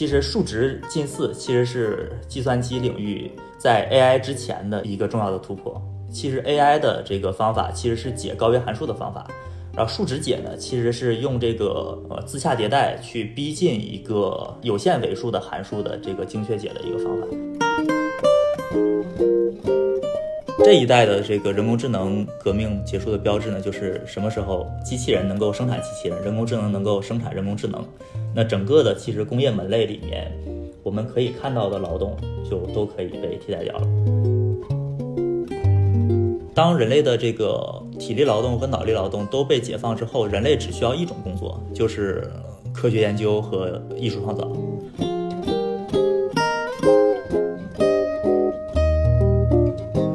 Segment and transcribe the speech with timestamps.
[0.00, 5.78] 其实数值近似其实是计算机领域在 AI 之前的一个重要的突破。
[6.10, 9.28] 其实 AI 的这个方法其实是解高维函数的方法，
[9.76, 17.26] 然后数值解呢其实是用这个呃自洽迭代去逼近一个有限维数的函数的这个精确解的一个方法。
[20.64, 27.84] 这一代的这个人工智能革命结束的标志呢，就是什么时候机器人能够生产机器人，人工智能能够生产人工智能，
[28.32, 30.30] 那整个的其实工业门类里面，
[30.84, 32.16] 我们可以看到的劳动
[32.48, 33.86] 就都可以被替代掉了。
[36.54, 42.30] 当人类的这个体力劳动和脑力劳动都被解放之后，人类只需要一种工作，就是
[42.72, 44.48] 科学研究和艺术创造。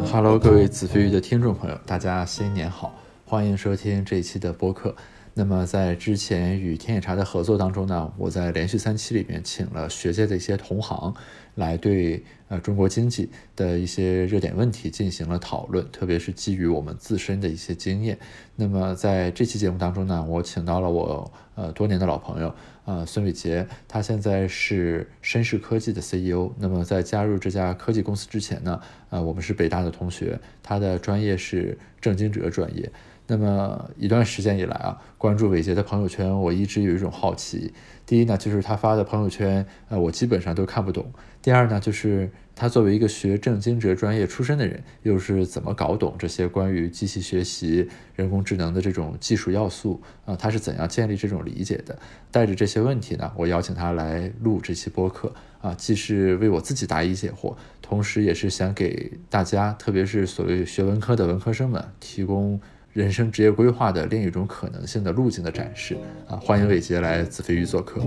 [0.10, 2.94] Hello，各位子非鱼的听众朋友，大家新年好，
[3.26, 4.96] 欢迎收听这一期的播客。
[5.38, 11.14] 那么在之前与天眼查的合作当中呢，我在连续三期里面请了学界的一些同行，
[11.56, 18.18] 来对呃中国经济的一些热点问题进行了讨论，特别是基于我们自身的一些经验。
[18.56, 22.56] 那么在这期节目当中呢，我请到了我呃多年的老朋友
[22.86, 26.50] 呃孙伟杰，他现在是绅士科技的 CEO。
[26.58, 32.90] 那么在加入这家科技公司之前呢，呃我们是北大的同学，他的专业是政经哲专业。
[33.28, 37.74] 那么一段时间以来啊，关注伟杰的朋友圈，我一直有一种好奇。
[38.06, 41.12] 第一呢，就是他发的朋友圈，呃，我基本上都看不懂。
[41.42, 50.36] 第二呢，就是他作为一个学正经哲专业出身的人，又是怎么搞懂这些关于机器学习、人工智能的这种技术要素啊？
[50.36, 51.98] 他是怎样建立这种理解的？
[52.30, 62.62] 带着这些问题呢，我邀请他来录这期播客啊，既是为我自己答疑解惑，同时也是想给大家，特别是所谓学文科的文科生们提供。
[62.96, 65.98] 人生职业规划的另一种可能性的路径的展示
[66.30, 66.38] 啊！
[66.38, 68.00] 欢迎伟杰来子非鱼做客。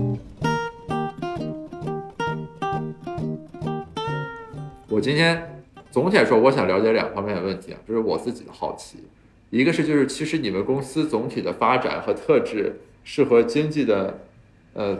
[4.87, 8.97] 我今天总体来说，我想了解两方面的问题啊，这是我自己的好奇。
[9.51, 14.21] 一个是就是，其实你们公司总体的发展和特质是和经济的
[14.73, 14.97] 呃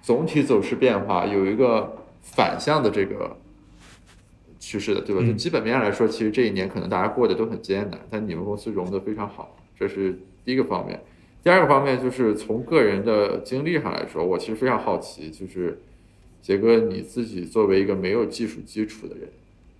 [0.00, 3.36] 总体走势变化有一个反向的这个。
[4.60, 5.26] 趋势的，对吧？
[5.26, 11.00] 就基本面来说，其实这一年可能大家过得都很艰难，但你们公司融得非常好，这是第一个方面。
[11.42, 15.80] 第二个方面就是从个人的经历上来说，我其实非常好奇，就是
[16.42, 19.28] 杰哥你自己作为一个没有技术基础的人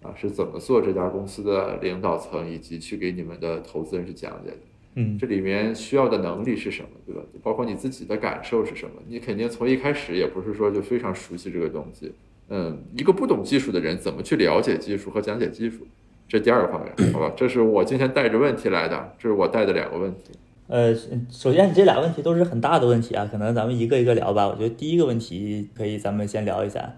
[0.03, 4.57] 啊，是怎么做这家公司的领导层，以及去给你们的投资人去讲解的？
[4.95, 7.23] 嗯，这里面需要的能力是什么，对吧？
[7.43, 8.95] 包括你自己的感受是什么？
[9.07, 12.11] 你肯定从一开始也不是说就非常熟悉这个东西。
[12.50, 15.87] 嗯，一个不懂技术的人怎么去了解技术和讲解技术？
[16.28, 20.31] 这第二个方面，好吧，这是我今天带着问题来的，这是我带的两个问题。
[20.69, 20.94] 呃，
[21.28, 24.47] 首先你这俩问题都是很大的问题啊，可能咱们一个一个聊吧。
[24.47, 26.94] 我觉得第一个问题可以咱们先聊一下。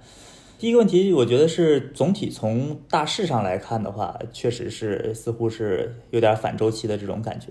[0.59, 7.49] 第一个问题，我觉得是总体从大势上来看的话，确实是似乎是有点反周期的这种感觉。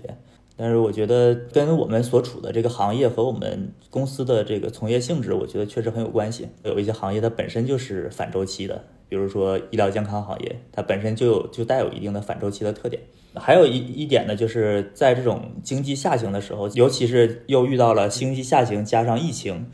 [0.56, 6.46] 但是我觉得跟我们所处的这个行业和我们公司的这个从业性质，我觉得确实很有关系。
[6.62, 13.02] 有一些行业它本身就是反周期的，比如说医疗健康行业，它本身就有就带有一定的反周期的特点。
[13.34, 19.66] 还有一一点呢，就是在这种经济下行的时候，尤其是又遇到了经济下行加上疫情，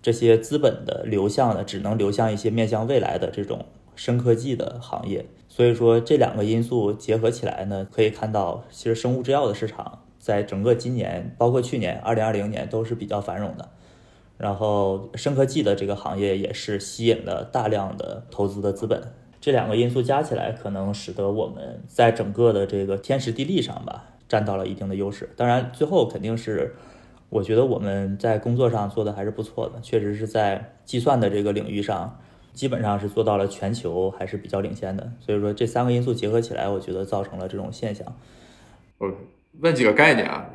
[0.00, 3.66] 这些资本的流向呢，只能流向一些面向未来的这种
[3.96, 5.26] 深科技的行业。
[5.48, 9.98] 所以说这两个因素结合起来呢，可以看到其实生物制药的市场。
[10.20, 13.70] 在整个今年，包括去年二零二零年都是比较繁荣的，
[14.36, 19.02] 然后生科技的这个行业也是吸引了大量的投资的资本，
[19.40, 25.30] 这两个因素加起来，可能使得我们在整个的这个天时地利上吧，占到了一定的优势。
[25.36, 26.76] 当然，最后肯定是，
[27.30, 32.20] 我觉得我们在工作上做的还是不错的，确实是在计算的这个领域上，
[32.52, 35.10] 基本上是做到了全球还是比较领先的。
[35.20, 38.06] 所以说，这三个因素结合起来，我觉得造成了这种现象。
[38.98, 39.16] OK。
[39.60, 40.46] 问几个概念啊？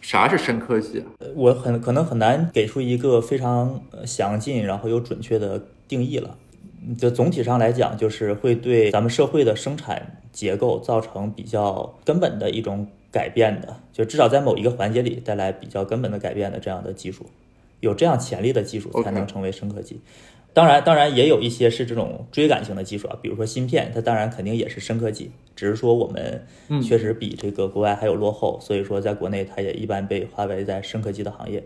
[0.00, 1.06] 啥是深科技啊？
[1.34, 6.36] 我很可能很难给出一个非常详尽然后又准确的定义了。
[6.98, 17.24] 就总体上来讲，就是会对咱们社会的生产结构造成比较根本的一种改变的，就至少在某一个环节里带来比较根本的改变的这样的技术，
[17.80, 20.02] 有这样潜力的技术才能成为深科技。
[20.54, 26.46] 当然，当然也有一些是这种追赶型的技术啊，比如说芯片，它当然肯定也是深科技，只是说我们
[26.80, 31.64] 确实比这个国外还有落后，所以说在国内它也一般被划为在深科技的行业。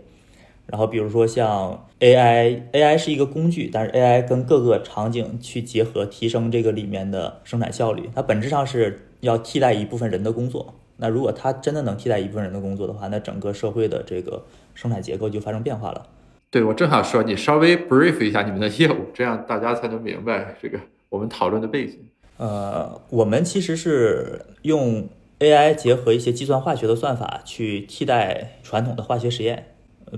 [0.65, 10.73] 然后比如说像 AI，AI 是一个工具，但是 AI 跟各个场景去结合，提升这个里面的生产效率，它本质上是要替代一部分人的工作。
[10.97, 14.43] 那如果它真的能替代一部分人的工作的话，那整个社会的这个
[14.73, 16.05] 生产结构就发生变化了。
[16.51, 20.79] 对我正想说，你稍微 brief 一下你们的业务，这样大家才能明白这个
[21.09, 21.99] 我们讨论的背景。
[22.37, 25.07] 呃，我们其实是用
[25.39, 29.63] AI 结合一些计算化学的算法去替代传统的化学实验。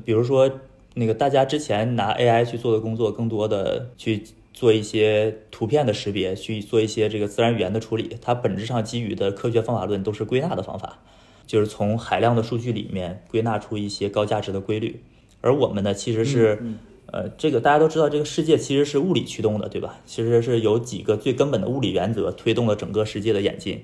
[0.06, 0.50] 比如说
[0.94, 4.24] 那个大家之前拿 AI 去做的工作，更多的去
[4.54, 8.16] 做一些图片的识别，去做一些这个自然语言的处理。
[8.22, 11.00] 它本质上基于的科学方法论都是归纳的方法，
[11.46, 15.04] 就是从海量的数据里面归纳出一些高价值的规律。
[15.42, 16.62] 而我们呢，其实是，
[17.08, 20.00] 呃，这个大家都知道，这个世界其实是物理驱动的，对吧？
[20.06, 23.84] 其实是有几个最根本的物理原则推动了整个世界的演进。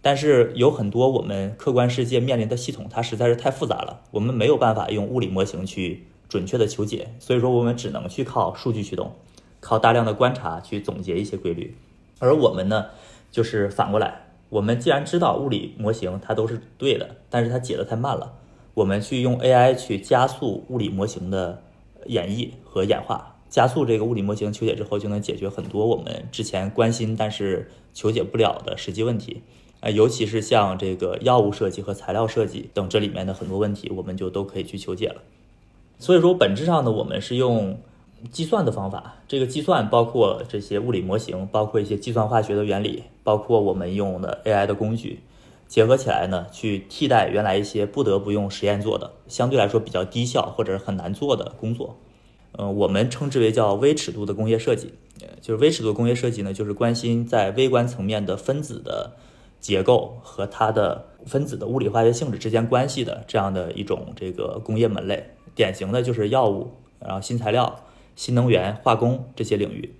[0.00, 9.12] 但是有很多我们客观世界面临的系统，它实在是太复杂了，我们没有办法用物理模型去准确的求解，所以说我们只能去靠数据驱动，
[9.60, 11.74] 靠大量的观察去总结一些规律。
[12.20, 12.86] 而我们呢，
[13.30, 18.34] 就是反过来，我们既然知道物理模型它都是对的，但是它解的太慢了。
[18.78, 21.60] 我们去用 AI 去加速物理模型的
[22.06, 29.42] 演绎和演化，加速这个物理模型求解之后，就能解决很多我们之前关心但是求解不了的实际问题。
[29.80, 35.22] 呃，尤其是像这个药物设计和材料设计等这里面的很多问题，我们就都可以去求解了。
[35.98, 37.80] 所以说，本质上呢，我们是用
[38.30, 45.18] 计算的方法，这个计算包括这些物理模型，包括一些计算化学的原理，包括我们用的 AI 的工具。
[45.68, 51.96] 结合起来呢，去替代原来一些不得不用实验做的，相对来说比较低效或者很难做的工作。
[52.52, 54.92] 嗯，我们称之为叫微尺度的工业设计。
[55.40, 59.12] 就是微尺度工业设计呢，就是关心在微观层面的分子的
[59.60, 65.30] 结构和它的分子的物理化学性质之间关系的这样的一种这个工业门类。
[65.54, 67.80] 典型的就是药物，然后新材料、
[68.16, 69.92] 新能源、化工这些领域。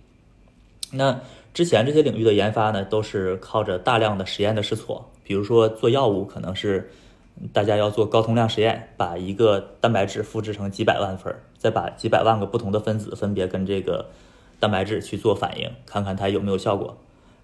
[0.93, 1.21] 那
[1.53, 5.11] 之前这些领域的研发呢，都是靠着大量的实验的试错。
[5.28, 6.90] 比如说做药物，可能是
[7.52, 14.06] 大家要做高通量实验，把一个蛋白质复制成几百万份，再把几百万个不同的分子分别跟这个
[14.58, 16.96] 蛋白质去做反应，看看它有没有效果。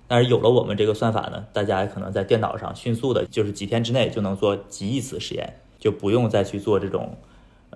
[0.09, 7.19] 但是有了我们这个算法呢，大家可能在电脑上迅速的，就是几天之内就能做几亿次实验，就不用再去做这种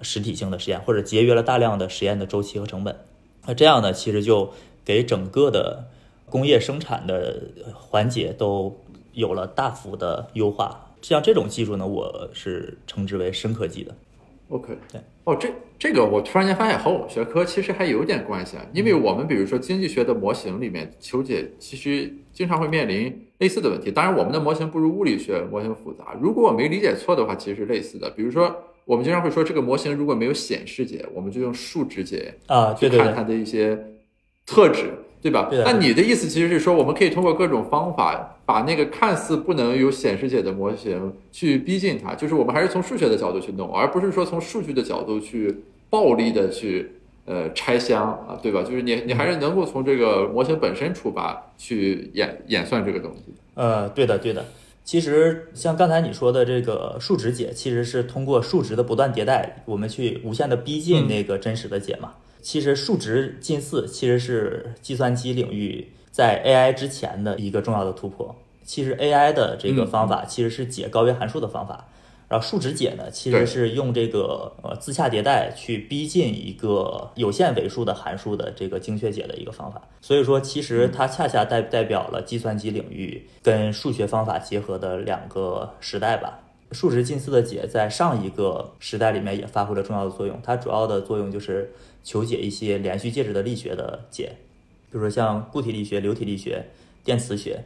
[0.01, 2.97] 实体性的实验，或者节约了大量的实验的周期和成本。
[3.45, 4.55] 那这样呢，其实就
[4.87, 5.85] 给整个的
[6.31, 7.43] 工业生产的
[7.75, 8.75] 环节都。
[9.19, 13.93] 有了大幅的优化，像这种技术呢，我是称之为深科技的。
[14.49, 23.91] OK，对，哦，这这个我突然间发现和我们学科其实还有点关系啊，因为我们比如说经济学的模型里面求解，其实经常会面临类似的问题。
[23.91, 26.17] 当然，我们的模型不如物理学模型复杂。
[26.21, 28.09] 如果我没理解错的话，其实是类似的。
[28.11, 28.55] 比如说，
[28.85, 33.77] 我们经常会说这个模型如果没有显示解，我们就用数值解啊，去看它的一些
[34.47, 34.93] 特质。
[35.21, 35.49] 对吧？
[35.51, 45.55] 那你的意思其实是说，我们可以通过各种方法，把那个看似不能有显示解的模型去逼近它，就是我们还是从数学的角度去弄，而不是说从数据的角度去
[45.91, 46.93] 暴力的去
[47.27, 48.63] 呃拆箱啊，对吧？
[48.63, 53.35] 就是你你还是能够从这个模型本身出发去演演算这个东西。
[53.53, 54.43] 呃，对的，对的。
[54.83, 62.15] 其实像刚才你说的这个数值解，其实是通过数值的不断迭代，我们去无限的逼近那个真实的解嘛。
[62.41, 68.35] 其实数值近似其实是计算机领域在 AI 之前的一个重要的突破。
[68.65, 71.87] 其实 AI 的这个方法其实是解高维函数的方法，
[72.29, 79.81] 然后数值解呢其实是用这个呃自下迭代去逼近一个有限维数的函数的这个精确解的一个方法。
[80.01, 86.41] 所以说，其实它恰恰代代表了计算机领域跟数学方法结合的两个时代吧。
[86.73, 91.73] 数值近似的解在上一个时代里面也发挥了重要的作用，它主要的作用就是。
[92.05, 94.33] 求解一些连续介质的力学的解，
[94.91, 96.67] 比如说像固体力学、流体力学、
[97.05, 97.65] 电磁学，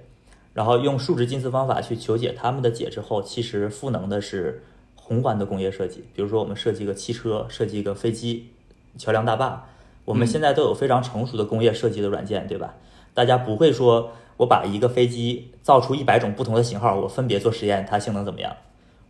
[0.54, 4.62] 然后用数值近似方法去求解它们的解之后，其实赋能的是
[4.94, 6.04] 宏观的工业设计。
[6.14, 8.50] 比如说我们设计一个汽车，设计一个飞机、
[8.98, 9.68] 桥梁大坝，
[10.04, 12.74] 我们现在都有非常成熟的工业设计的软件，对吧？
[13.14, 18.56] 大家不会说我把一个飞机造出一百种不同的型号，我分别做实验，它性能怎么样？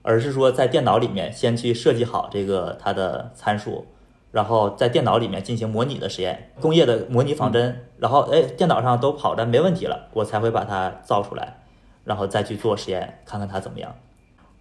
[0.02, 3.86] 而是说在电脑里面先去设计好这个它的参数。
[4.32, 11.60] 然后在电脑里面进行模拟的实验，工业的模拟仿真，然后哎，电脑上都跑着没问题了，我才会把它造出来，
[12.04, 13.94] 然后再去做实验，看看它怎么样。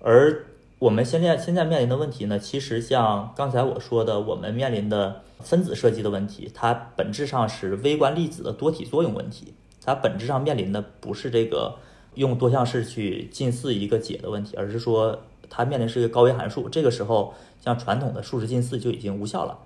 [0.01, 0.43] 而
[0.77, 11.75] 我们现在现在面临的问题呢，其实像刚才我说的，我们面临的分子设计的问题，它本质上是微观粒子的多体作用问题，它本质上面临的不是这个
[12.15, 15.17] 用多项式去近似一个解的问题，而是说
[15.49, 17.33] 它面临是一个高维函数，这个时候。
[17.63, 19.57] 像传统的数值近似就已经无效了，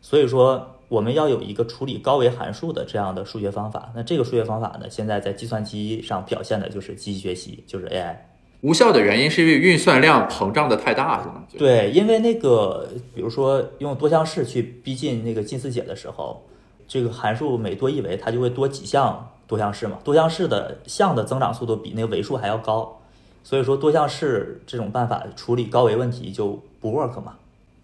[0.00, 3.92] 所以说我们要有一个处理高维函数的这样的数学方法。
[3.94, 8.16] 那这个数学方法呢，现在在计算机上表现的就是机器学习，就是 AI。
[8.62, 11.44] 无效的原因是因为运算量膨胀的太大，是吗？
[11.56, 16.42] 对，因为那个，比如说用多项式去逼近那个近似解的时候，
[16.86, 19.98] 这个函数每多一维，它就会多几项多项式嘛。
[20.04, 23.00] 多项式的项的增长速度比那个维数还要高，
[23.42, 27.36] 所以说多项式这种办法处理高维问题就不 work 嘛。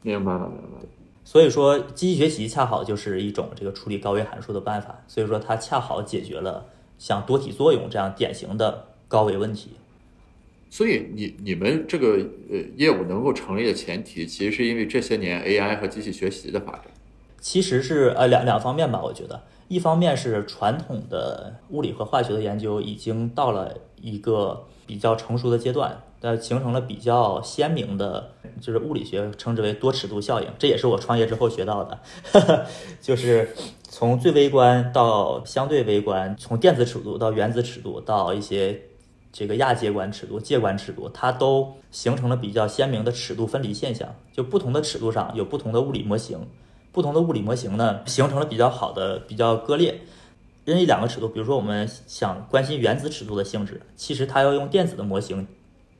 [0.07, 0.87] 明白了，明白了。
[1.25, 9.71] 所以说，机器学习恰好就是一种这个处理高维函数的办法，所以说它恰好解决了像多体作用这样典型的高维问题。
[10.71, 16.83] 所以你你们这个呃业务能够成立的前提，其实是因为这些年 AI 和机器学习的发展。
[17.41, 32.67] 其实是呃两两方面吧，我觉得，一方面是传统的物理和化学的研究已经到了一个比较成熟的阶段，呃，形成了比较鲜明的，就是物理学称之为多尺度效应，这也是我创业之后学到的，
[33.01, 38.81] 就是从最微观到相对微观，从电子尺度到原子尺度到一些。
[39.33, 44.09] 这个亚介观尺度、介观尺度，它都形成了比较鲜明的尺度分离现象。
[44.33, 46.49] 就不同的尺度上有不同的物理模型，
[46.91, 50.01] 不同的物理模型呢，形成了比较好的、比较割裂。
[50.65, 55.47] 任意两个尺度，比如说我们想关心原子尺度的性质，其实它要用电子的模型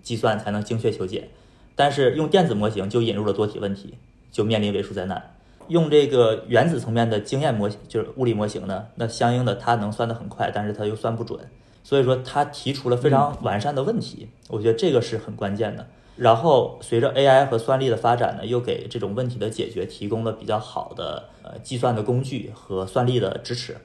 [0.07, 1.29] 计算才能精确求解，
[1.75, 3.95] 但是用电子模型就引入了多体问题，
[4.31, 5.35] 就面临尾数灾难。
[5.67, 11.41] 用这个原子层面的经验模型，就是物理模型呢，那相应的它能算得很快，但是它又算不准。
[11.83, 15.85] 所以说，他提出了非常完善的问题，我觉得这个是很关键的。
[16.15, 23.77] 然后，随着 AI 和算力的发展呢，又给这种问题的解决提供了比较好的呃计算的工具和算力的支持。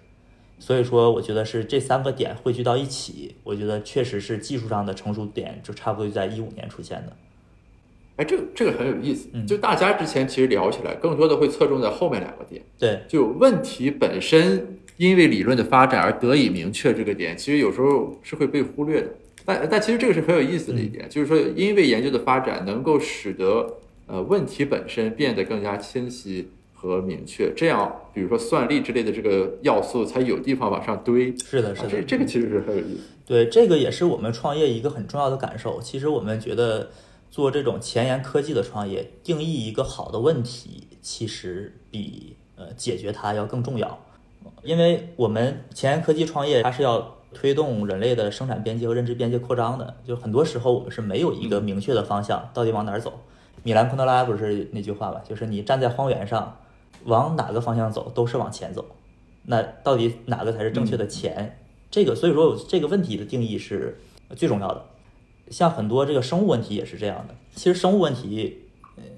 [0.62, 7.18] 所以说，我觉得是这三个点汇聚到一起，我觉得确实是技术上的成熟点，就差不多就在一五年出现的。
[8.18, 14.77] 哎，这个这个很有意思，就大家之前其实聊起来，更多的会侧重在后面两个点，对，就问题本身。
[14.98, 19.08] 因为理论的发展而得以明确这个点，其实有时候是会被忽略的。
[19.44, 26.50] 但但其实这个是很有意思的一点，就是说，因为研究的发展能够使得呃问题本身变得更加清晰
[26.81, 31.38] 和明确，这样比如说算力之类的这个要素才有地方往上堆。
[31.38, 33.03] 是的，是的，这这个其实是很有意思。
[33.27, 35.79] 对，这个也是我们创业一个很重要的感受。
[35.79, 36.89] 其实我们觉得
[37.29, 44.00] 做这种前沿科技的创业，定义一个好的问题，其实比呃解决它要更重要。
[44.63, 49.97] 因为我们前沿科技创业，它是要推动人类的生产边界和认知边界扩张的。
[50.03, 53.13] 就很多时候，我们是没有一个明确的方向，到底往哪儿走。
[53.61, 55.21] 米兰昆德拉不是那句话吧？
[55.23, 56.57] 就是你站在荒原上，
[57.05, 58.86] 往哪个方向走都是往前走。
[59.43, 61.60] 那到底哪个才是正确的前？
[61.89, 64.00] 这个，所以说这个问题的定义是
[64.36, 64.86] 最重要的。
[65.50, 67.36] 像很多这个生物问题也是这样的。
[67.55, 68.60] 其实生物问题，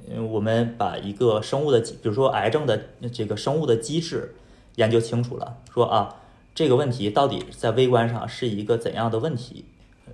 [0.10, 4.36] 嗯，我们把一个生物的，比如说癌症的这个生物的机制。
[4.75, 6.16] 研究清楚了，说啊，
[6.56, 9.66] 这个问题到底在微观上是一个怎样的问题？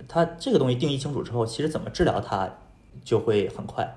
[0.06, 2.58] 它这个东西定义清楚之后，其实怎么治疗它
[3.02, 3.96] 就会很快。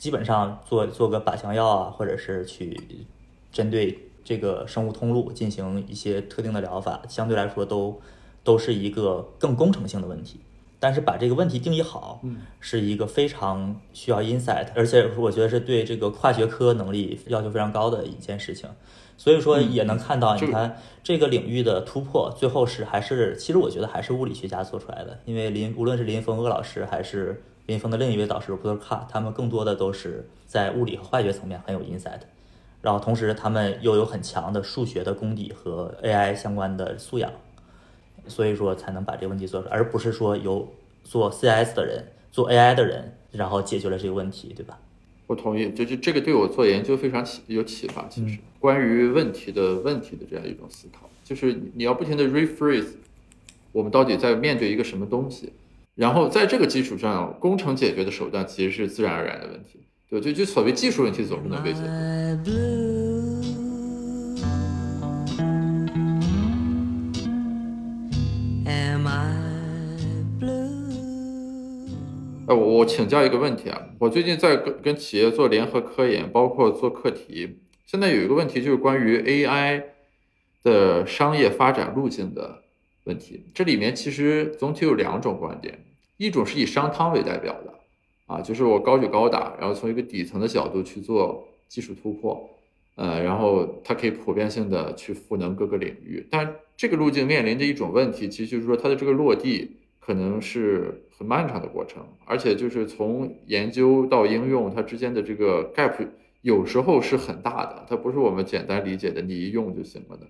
[0.00, 2.80] 基本上做做个靶向药啊，或者是去
[3.52, 8.00] 针对这个生物通路进行一些特定的疗法，相对来说都
[8.42, 10.40] 都是一个更工程性的问题。
[10.78, 12.22] 但是把这个问题定义好，
[12.60, 18.70] 是一个非常需要 insight，而且我觉得是对这个跨学科能力要求非常高的一件事情。
[19.18, 25.18] 所以说也能看到，你看这个领域的突破，最后是还是，其实我觉得还是物理学家做出来的。
[25.26, 32.20] 因为林无论是林峰鄂老师，还是林峰的另一位导师普特卡，他们更多的都是在物理和化学层面很有 insight，
[32.82, 37.30] 然后同时他们又有很强的数学的功底和 AI 相关的素养，
[38.26, 40.72] 所以说才能把这个问题做出来，而不是说由
[41.04, 44.78] 做 CS 的人做 AI 的人，然后解决了这个问题，对吧？
[45.26, 48.08] 我同意，就是这个对我做研究非常启有启发。
[48.08, 52.94] 其实关于问题的问题的这样一种思考，就是你要不停的 rephrase，
[53.70, 55.52] 我们到底在面对一个什么东西，
[56.00, 61.86] 然后在这个基础上，工程解决的手段其实是自然而然的问题，对就就所谓技术问题总是能被解决。
[72.46, 79.82] 哎，我我请教一个问题啊，我最近在跟跟企业做联合科研，包括做课题，现在有一个问题就是关于 AI
[80.62, 82.62] 的商业发展路径的
[83.04, 83.44] 问题。
[83.52, 85.84] 这里面其实总体有两种观点，
[86.20, 87.74] 一种是以商汤为代表的，
[88.26, 92.50] 啊，就是我高举高打，然后从一个底层的角度去做技术突破，
[92.96, 96.26] 呃，然后它可以普遍性的去赋能各个领域。
[96.30, 99.76] 但这个路径面临着一种问题，其实就是说它的这个落地。
[100.02, 105.94] 可能是很漫长的过程，而且就是从研究到应用，它之间的这个 gap
[106.40, 110.26] 有时候是很大的，它不是我们简单理解的你一用就行了的。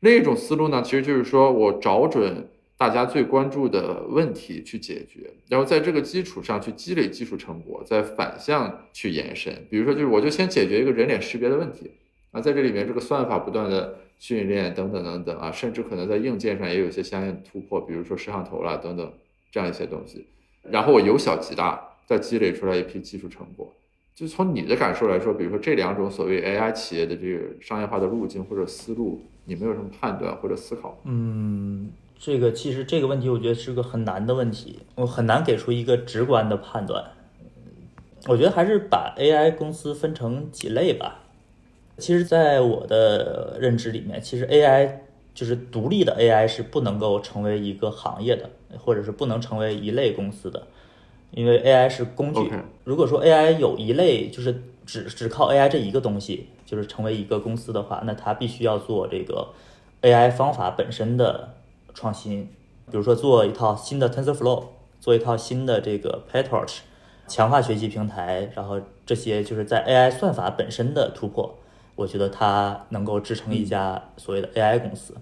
[0.00, 2.46] 另一种思路呢，其实就是说我找准
[2.78, 9.66] 大家最关注的问题去解决，然后在这个基础上去积累技术成果，再反向去延伸。
[9.70, 11.90] 比如说，就是我就先解决一个人脸识别的问题
[12.32, 19.10] 啊，在这里面这个算法不断的训练等等等等啊，甚至可能在硬件上也有一些相应突破，比如说摄像头啦等等
[19.50, 20.26] 这样一些东西。
[20.62, 23.72] 然后我由小及大，再积累出来一批技术成果。
[24.14, 31.00] 就从你的感受来说，比如说这两种所谓 AI 企业的这个商业化的路径或者思路，你没有什么判断或者思考？
[31.04, 31.90] 嗯。
[32.18, 37.04] 这个其实这个问题，我觉得是个很难的问题，我很难给出一个直观的判断。
[38.26, 41.20] 我觉得还是把 AI 公司分成几类吧。
[41.98, 44.90] 其实，在我的认知里面，其实 AI
[45.34, 50.66] 就是独立的 AI 是不能够成为一个行业的，或者是不能成为一类公司的，
[51.30, 52.50] 因为 AI 是工具。
[52.84, 59.48] 如果说 AI 有一类，就是只只靠 AI 这一个东西，就是成为一个公司的话，那它必须要做这个
[60.02, 61.50] AI 方法本身的。
[61.96, 62.44] 创新，
[62.90, 64.64] 比如说做一套新的 TensorFlow，
[65.00, 66.80] 做一套新的这个 PyTorch，
[67.26, 71.58] 强化学习平台，然后这些就是在 AI 算法本身的突破，
[71.94, 75.14] 我觉得它能够支撑一家所谓的 AI 公司。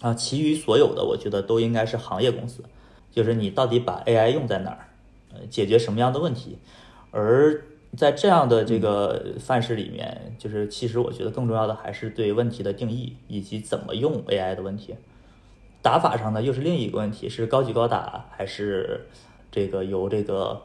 [0.00, 2.64] 啊，其余所有的我觉得都应该是行业公司，
[3.12, 4.88] 就是你到底把 AI 用在哪儿，
[5.32, 6.58] 呃，解决什么样的问题？
[7.12, 7.62] 而
[7.96, 14.96] 在这样的这个范式里面，就是其实我觉得更重要的还是对问题的定义以及怎么用 AI 的问题。
[15.82, 19.06] 打法上呢，又是另一个问题，是高举高打，还是
[19.50, 20.60] 这个由这个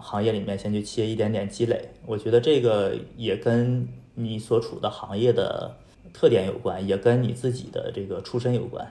[0.00, 1.88] 行业里面先去切一点点积累？
[2.04, 5.72] 我觉得这个也跟你所处的行业的
[6.12, 8.84] 特点有关，也跟你自己的这个出身有关。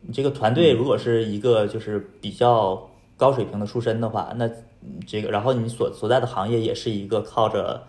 [0.00, 4.50] 你这个团队如果是一个就是比较高水平的出身的话，那
[5.06, 7.82] 这个然后你所所在的行业也是一个靠着，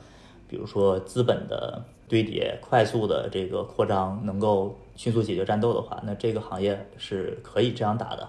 [0.49, 4.77] 比如说资本的堆叠、快速的这个扩张，能够。
[4.99, 8.27] 迅速解决战斗的话，那这个行业是可以这样打的。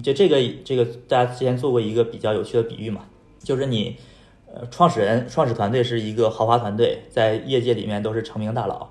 [0.00, 3.00] 就这个这个，大家之前做过一个比较有趣的比喻嘛，
[3.40, 3.96] 就是你
[4.54, 8.90] 呃，创始人、创始团队是一个豪华团队，在业界里面都是成名大佬，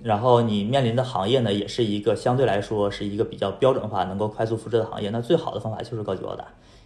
[0.00, 5.10] 然后你面临的行业呢，也是一个相对来说是一个比较标准化、能够快速复制的行业。
[5.10, 6.44] 那最好的方法就是高举高打，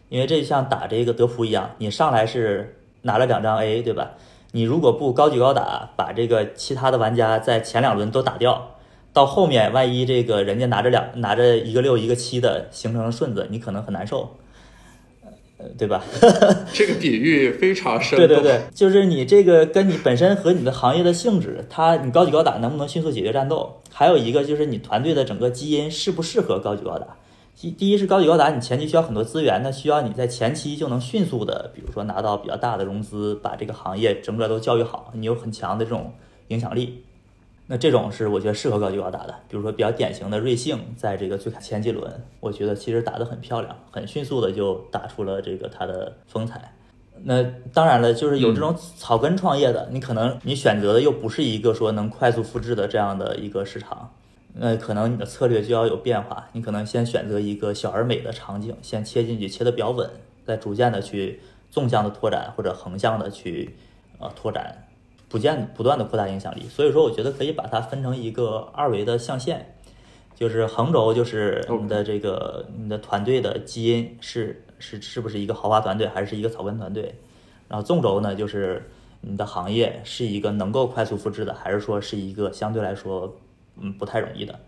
[0.08, 4.12] 因为这像打这个德芙一样，你上来是拿了两张 A，对吧？
[4.52, 8.70] 你如果不高举高打，把这个其他的玩家在前两轮都打掉。
[9.12, 14.36] 到后面，万一这个人家拿着两拿着一个六一个七的形成了顺子，你可能很难受，
[15.58, 16.02] 呃，对吧？
[16.72, 18.26] 这个比喻非常生动。
[18.26, 23.80] 对对对，就是你这个跟你本身和你的行业的性质，它你高举高打能不能迅速解决战斗？
[23.92, 27.06] 还有一个就是你团队的整个基因适不适合高举高打？
[27.54, 36.14] 第第一是高举高打，你前期需要很多资源，那需要你在前期就能迅速的，比如说拿到比较大的融资，把这个行业整个都教育好，你有很强的这种
[36.48, 37.04] 影响力。
[37.72, 46.74] 那这种是我觉得适合高举高打的，比如说比较典型的瑞幸，在这个最前几轮，我觉得其实打得很漂亮，很迅速的就打出了这个它的风采。
[47.24, 54.12] 那当然了，就是有这种草根创业的，你可能你选择的又不是一个说能快速复制的这样的一个市场，
[54.52, 60.10] 那可能你的策略就要有变化，你可能先选择一个小而美的场景，先切进去，切的比较稳，
[60.44, 63.74] 再逐渐的去纵向的拓展或者横向的去
[64.18, 64.81] 呃拓展。
[65.32, 69.64] 不见不断的扩大影响力，所以说我觉得可以把它分成一个二维的象限，
[70.34, 77.14] 就是横轴就是你的这个你的团队的基因是是是不是一个豪华团队还是一个草根团队，
[77.66, 78.86] 然后纵轴呢就是
[79.22, 83.34] 你的行业是一个能够快速复制的，还是说是一个相对来说
[83.80, 84.60] 嗯不太容易的。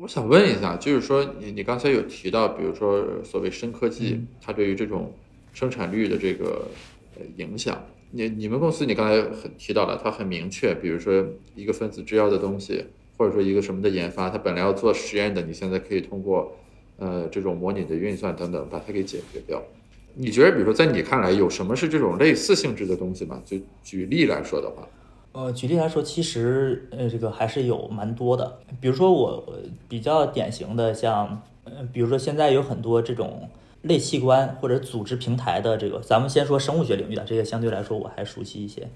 [0.00, 5.12] 我想问一下，就是说你你刚才有提到，比如说所谓深科技，它对于这种
[5.52, 6.66] 生产率的这个
[7.36, 7.80] 影响。
[8.10, 12.84] 你你们公司，你刚才很提到了，它很明确，比如说一个分子制药的东西，
[13.16, 16.56] 或者说一个什么的研发，它本来要做实验的，你现在可以通过
[16.96, 19.62] 呃这种模拟的运算等等把它给解决掉。
[20.14, 23.42] 你觉得，比如说在你看来，有什么是这种类似性质的东西吗？
[23.44, 24.88] 就举例来说的话，
[25.32, 28.58] 呃，举例来说，其实呃这个还是有蛮多的。
[28.80, 29.54] 比如说我
[29.86, 33.48] 比较典型的，像呃比如说现在有很多这种。
[33.82, 38.88] 类器官或者组织平台的这个，咱们先说生物学领域的这个，相对来说我还熟悉一些。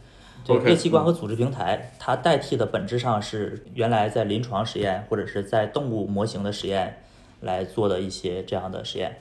[0.45, 7.03] 这类器官和组织平台，它代替的本质上是原来在临床实验或者是在动物模型的实验
[7.41, 9.19] 来做的一些这样的实验。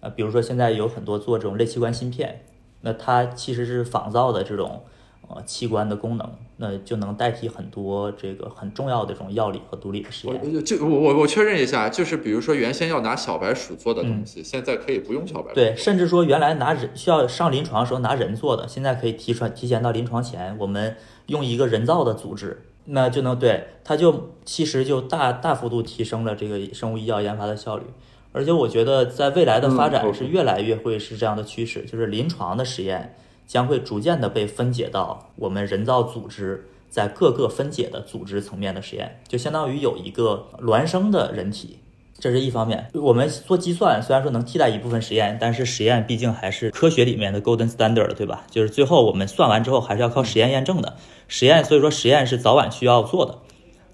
[0.00, 2.44] 呃，比如说现在有很多做这种类器官芯片，
[2.80, 4.82] 那它其实是仿造的这种。
[5.28, 6.30] 呃，器官的功能，
[6.62, 10.64] 那就能代替很多这个很重要的这种药理和毒理的实验。
[10.64, 15.56] 就我我我确认一下，就是比如说原先要拿小白鼠做的东西，现在可以不用小白鼠。
[15.56, 20.96] 对，甚至说原来拿人需要上临床的时候拿人做的，现在可以提出提前到临床前，我们
[21.26, 27.84] 用一个人造的组织，那就能对它就其实就大大幅度提升了这个生物医药研发的效率。
[28.30, 33.14] 而且我觉得在未来的发嗯展是越来越会是这样的趋势，就是临床的实验
[33.46, 41.78] 将会逐渐的被分解到我们人造组织在各个分解的组织层面的实验，就相当于有一个孪生的人体。
[42.18, 48.44] 这是一方面，我们做计算虽然说能替代一部分实验，但是实验毕竟还是科学里面的 golden standard，对吧？
[48.48, 50.96] 就是最后我们算完之后还是要靠实验验证的。
[51.26, 53.38] 实验，所以说实验是早晚需要做的。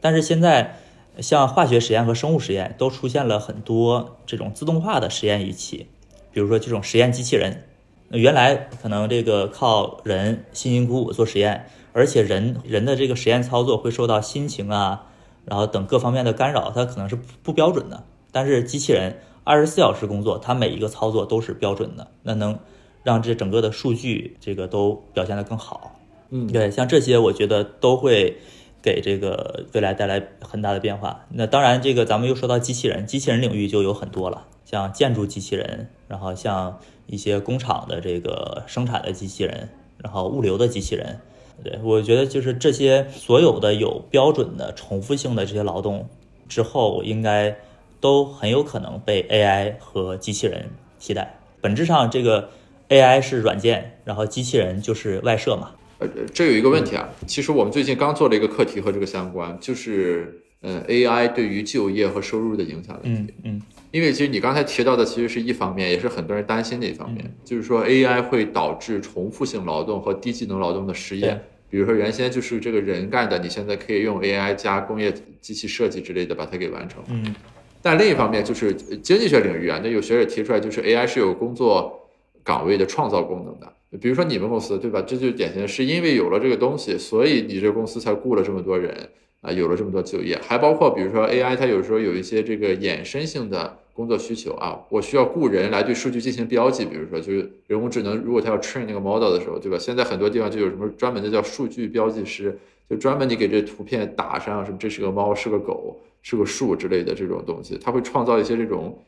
[0.01, 0.77] 但是现在，
[1.21, 5.87] 像化学实验和生物实验都出现了很多这种自动化的实验仪器，
[6.31, 7.65] 比如说这种实验机器人。
[8.09, 15.07] 那原来可能这个靠人辛辛苦苦做实验，而且人人的这个实验操作会受到心情啊，
[15.45, 18.03] 然后等各方面的干扰，它可能是不标准的。
[18.33, 22.59] 但是机器人二十四小时工作，它每一个操作都是标准的，那能
[23.03, 25.95] 让这整个的数据这个都表现得更好。
[26.31, 28.37] 嗯对，像这些我觉得都会
[28.83, 31.25] 给这个未来带来很大的变化。
[31.31, 39.69] 那当然，这个咱们又说到机器人，机器人领域就有很多了，像建筑机器人，然后像一些工厂的这个生产的机器人，
[39.99, 41.19] 然后物流的机器人。
[41.65, 46.09] 对，我觉得就是这些所有的有标准的重复性的这些劳动
[46.49, 47.57] 之后，应该
[47.99, 50.67] 都很有可能被 AI 和机器人
[51.01, 51.41] 替代。
[51.61, 52.49] 本质上，这个
[52.89, 55.73] AI 是软件，然后机器人就是外设嘛。
[55.99, 63.35] 呃，这有一个问题啊，其实我们最近刚做了一个课题和这个相关，就是呃 AI 对于就业和收入的影响问题。
[63.43, 71.41] 嗯嗯因为其实你刚才提到的其实是一方面，也是很多人担心的一方面，就是说 AI 会导致重复性劳动和低技能劳动的失业对。
[71.71, 77.03] 比如说原先就是这个人干的，你现在可以用 AI 加工业机器设计之类的把它给完成。
[77.09, 77.35] 嗯
[77.81, 82.09] 但另一方面就是呃经济学领域啊，那有学者提出来，就是 AI 是有工作
[82.43, 83.73] 岗位的创造功能的。
[84.01, 85.01] 比如说你们公司对吧？
[85.07, 88.93] 这就典型的是因为有了这个东西，所以你这个公司才雇了这么多人
[89.41, 90.39] 啊，有了这么多就业。
[90.43, 96.85] 还包括比如说 AI，它有时候有一些这个衍生性的工作需求啊，我需要雇人来对数据进行标记。
[96.85, 99.79] 比如说就是人工智能，如果它要 train 那个 model 的时候，对吧？
[99.79, 102.59] 现在很多地方就有什么专门的叫数据标记师，
[102.91, 108.99] 就专门你给这图片打上什么这是个猫，是个狗，是个树之类的这种东西，它会创造一些这种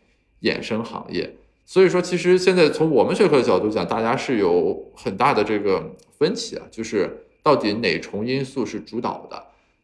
[0.43, 1.29] 衍生行业。
[1.66, 5.88] 所以说，其实现在从我们学科的角度讲，大家是有很大的这个
[6.19, 7.09] 分歧啊，就是
[7.43, 9.40] 到底哪重因素是主导的。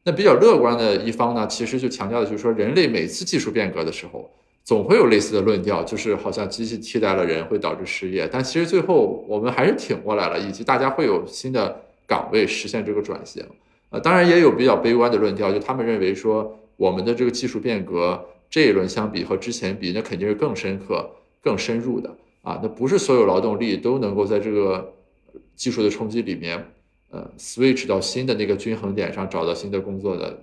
[0.07, 4.31] 那比较乐观的一方呢，其实就强调的就是说，人类每次技术变革的时候，
[4.63, 13.45] 总会有类似的论调，就是好像机器替代了人会导致失业，但其实最后我们还是挺过来了，以及大家会有新的岗位实现这个转型。
[13.91, 21.11] 呃，当然也有比较悲观的论调，就他们认为说，我们的这个技术变革这一轮相比和之前比，那肯定是更深刻、
[21.43, 22.61] 更深入的啊。
[22.63, 24.93] 那不是所有劳动力都能够在这个
[25.57, 26.65] 技术的冲击里面，
[27.11, 30.43] 呃，switch 到新的那个均衡点上，找到新的工作的。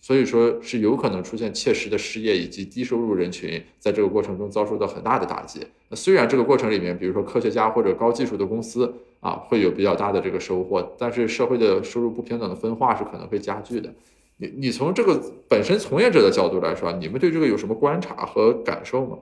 [0.00, 5.66] 所以说是有可能出现切实的失业，以及低收入人群在这个过程中遭受到很大的打击。
[5.88, 13.94] 那虽然这个过程里面，比如说科学家或者高技术的公司啊，会有比较大的这个收获，但是社会的收入不平等的分化是可能会加剧的。
[14.36, 19.16] 你你从这个本身从业者的角度来说，你们对这个有什么观察和感受吗？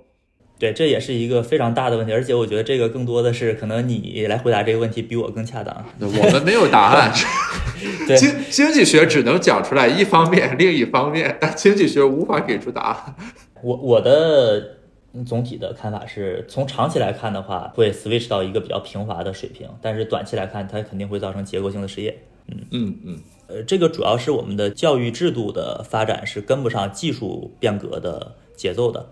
[0.62, 5.84] 对，这也是一个非常大的问题，而且我觉得这个更多的是可能你来回答这个问题比我更恰当。
[5.98, 7.12] 我们没有答案，
[8.06, 13.16] 对经经济学只能讲出来一方面，另一方面，但经济学无法给出答案。
[13.60, 14.78] 我我的
[15.26, 22.16] 总体的看法是从长期来看的话，会 switch 到一个比较平滑的水平，但是短期来看，它肯定会造成结构性的失业。
[22.46, 29.04] 嗯嗯嗯呃，这个主要是我们的教育制度的发展是跟不上技术变革的节奏的，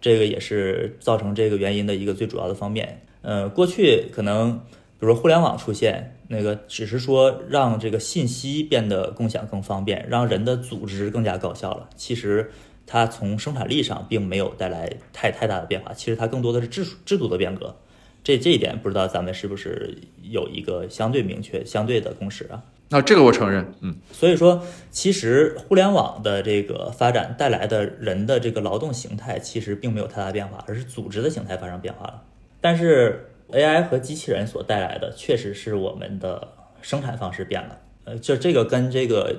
[0.00, 3.02] 这个也是造成这个原因的一个最主要的方面。
[3.22, 4.58] 呃，过去可能
[4.98, 11.88] 比如说互联网出现，那个只是说让这个信息变得共享更方便，让人的组织更加高效了。
[11.96, 12.50] 其实
[12.86, 17.76] 它从生产力上并没有带来太太大的变化，其实它更多的是制制度的变革。
[18.22, 22.62] 这这一点不知道咱们是不是有一个相对明确、相对的共识啊？
[22.92, 32.22] 那这个我承认，嗯所以说，其实互联网的这个发展带来的人的这个劳动形态其实并没有太大变化，而是组织的形态发生变化了。
[32.60, 36.48] 但是 AI 和机器人所带来的，确实是我们的
[36.82, 37.78] 生产方式变了。
[38.04, 39.36] 呃，就这个跟这个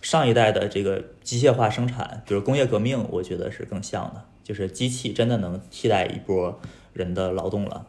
[0.00, 6.58] 上一代的这个机械化生产，比如工业革命，我觉得是更像的，就是机器真的能替代一波
[6.94, 7.84] 人的劳动了。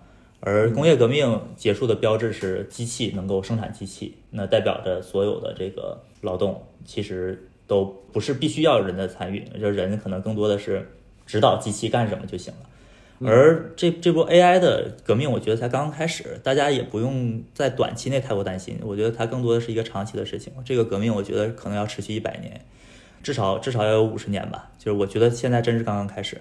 [0.46, 10.88] 而工业革命结束的标志是机器能够生产机器，那代表着所有的这个劳动其实都不是必须要人的参与，就人可能更多的是
[11.26, 12.60] 指导机器干什么就行了。
[13.26, 18.78] 而这这波 AI 的革命，我觉得才刚刚开始，大家也不用在短期内太过担心。
[18.84, 20.52] 我觉得它更多的是一个长期的事情。
[20.66, 22.60] 这个革命，我觉得可能要持续一百年，
[23.24, 24.70] 至少至少要有五十年吧。
[24.78, 26.40] 就是我觉得现在真是刚刚开始。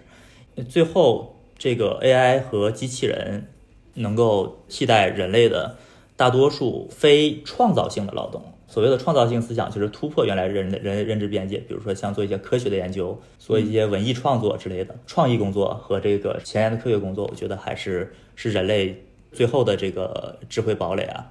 [0.69, 3.47] 最后这个 AI 和机器人
[3.94, 5.76] 能够替代人类的
[6.16, 8.42] 大多数非创造性的劳动。
[8.66, 21.30] 所谓的创造性思想，就是突破原来人人认知边界，比如说像做一些科学的研究，做一些文艺创作之类的创意工作和这个前沿的科学工作，我觉得还是是人类最后的这个智慧堡垒啊。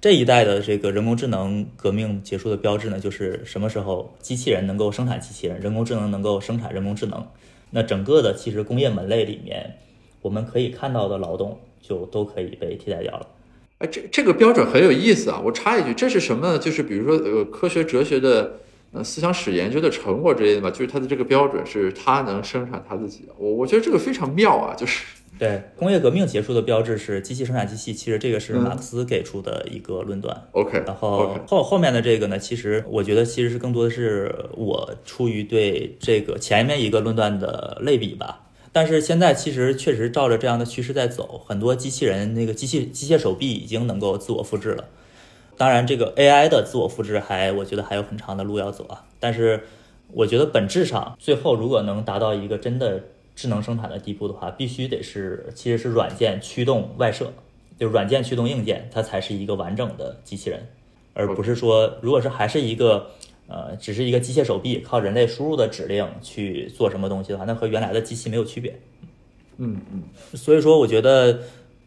[0.00, 7.24] 这一代的这个人工智能革命结束的标志呢，就是什么时候机器人能够生产机器人，人工智能能够生产人工智能，
[7.70, 9.76] 那整个的其实工业门类里面，
[10.22, 13.26] 我们可以看到的劳动就都可以被替代掉了。
[13.78, 15.40] 哎，这这个标准很有意思啊！
[15.42, 16.58] 我插一句，这是什么？
[16.58, 18.60] 就是比如说呃，科学哲学的
[18.92, 20.70] 呃思想史研究的成果之类的嘛？
[20.70, 23.26] 就是它的这个标准是它能生产它自己。
[23.38, 24.74] 我我觉得这个非常妙啊！
[24.76, 25.04] 就是
[25.38, 30.48] 对工业革命结束的标志是机器生产机器，其实这个是马克思给出的一个论断。
[30.52, 38.42] OK，然后后后面的这个呢，其实我觉得其实是更多的是我出于对这个前面一个论断的类比吧。
[38.72, 44.84] 但是现在其实确实照着这样的趋势在走，很多机器人那个机器机械手臂已经能够自我复制了。
[45.56, 49.04] 当然，这个 AI 的自我复制还我觉得还有很长的路要走啊。
[49.18, 49.64] 但是
[50.12, 53.02] 我觉得本质上，最后如果能达到一个真的
[53.34, 57.32] 智能生产的地步的话，必须得是其实是软件驱动外设，
[57.78, 60.68] 就软件驱动硬件，它才是一个完整的机器人，
[61.14, 63.10] 而不是说如果是还是一个。
[63.50, 68.78] 呃，只是一个机械手臂，靠人类输入的指令去做什么东西的话，那和原来的机器没有区别。
[69.58, 70.02] 嗯嗯，
[70.34, 71.40] 所以说，我觉得，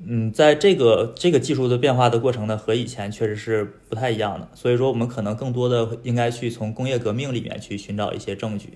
[0.06, 4.48] 嗯，在这个这个技术的变化的过程呢，和以前确实是不太一样的。
[4.54, 8.74] 所以说，我们可能更多的应该去从工业革命里面去寻找一些证据。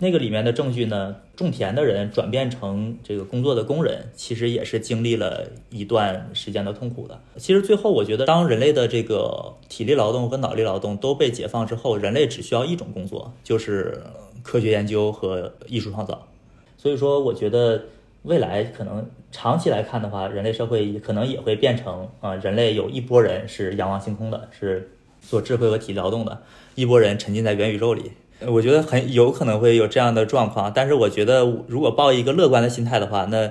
[0.00, 7.20] 那个里面的证据呢，种田的人转变成这个工作的工人，其实也是经历了一段时间的痛苦的。
[7.36, 14.00] 其实最后，我觉得当人类的这个体力劳动和脑力劳动都被解放之后，人类只需要一种工作，就是
[14.44, 16.28] 科学研究和艺术创造。
[16.76, 17.82] 所以说，我觉得
[18.22, 24.88] 未来可能长期来看的话，人类社会可能也会变成啊，人类有一波人是仰望星空的，是
[25.20, 26.40] 做智慧和体力劳动的，
[26.76, 28.12] 一波人沉浸在元宇宙里。
[28.46, 33.50] 我觉得很有可能会有这样的状况，但是我觉得如果抱一个乐观的心态的话，那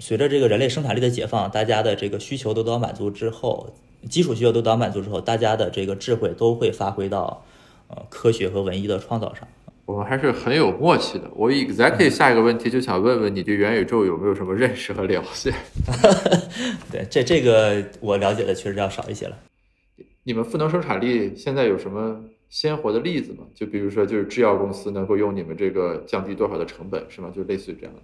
[0.00, 3.72] 随着这个人类生产力的解放，大家的这个需求都得到满足之后，
[4.10, 7.44] 基础需求都得到满足之后，大家的这个智慧都会发挥到
[7.86, 9.46] 呃科学和文艺的创造上。
[9.86, 11.30] 我们还是很有默契的。
[11.36, 15.52] 我 exactly 下一个问题就想问问你对元宇宙有没有什么认识和了解？
[16.90, 19.36] 对，这这个我了解的确实要少一些了。
[20.24, 22.18] 你们赋能生产力现在有什么？
[22.54, 27.28] 鲜活的例子嘛，就比如说，就是制药公司能够用你们这个降低多少的成本，是吗？
[27.34, 28.00] 就类似于这样的。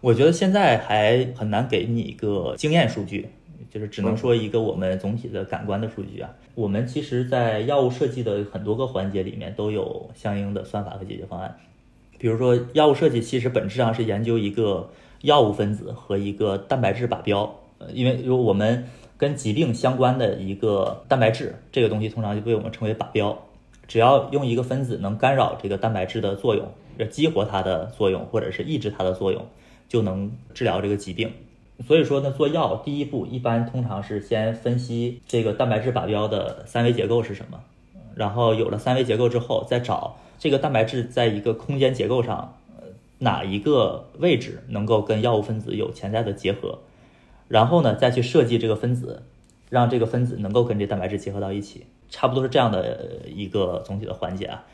[0.00, 3.28] 我觉得现在还很难给你一个经验数据，
[3.68, 6.30] 就是只能说一个我们总体的感官的数据啊。
[6.54, 11.56] 我们其实，在药物设计的很多个环节里面都有相应的算法和解决方案。
[12.20, 14.88] 比如说，药物设计其实本质上是研究一个
[15.22, 23.36] 药物分子和一个蛋白质靶标，呃，因为如果我们跟疾病相关的一个蛋白质，这个东西通常就被我们称为靶标。
[23.88, 29.46] 只要用一个分子能干扰这个蛋白质的作用，呃激活它的作用，或者是抑制它的作用，
[29.88, 31.32] 就能治疗这个疾病。
[31.86, 37.60] 所以说呢，做药第一步一般通常是先分析这个蛋白质靶标的三维结构是什么，
[38.14, 42.82] 然后有了三维结构之后，再找这个蛋白质在一个空间结构上，呃，
[43.18, 46.80] 哪一个位置能够跟药物分子有潜在的结合，
[47.46, 49.22] 然后呢，再去设计这个分子，
[49.70, 51.86] 让这个分子能够跟这蛋白质结合到一起。
[52.10, 54.64] 差不多是这样的一个总体的环节啊，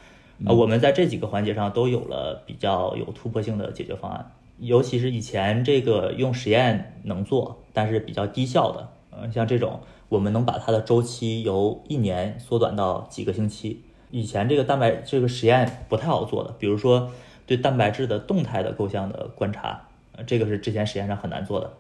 [0.47, 13.83] 啊，我们在这几个环节上都有了比较有突破性的解决方案，尤其是以前这个用实验能做，但是比较低效的，嗯，像这种，我们能把它的周期由一年缩短到几个星期。
[14.11, 17.11] 以前这个蛋白这个实验不太好做的，比如说
[17.47, 21.73] 对蛋白质的动态的构象的观察，呃，这个是之前实验上很难做的。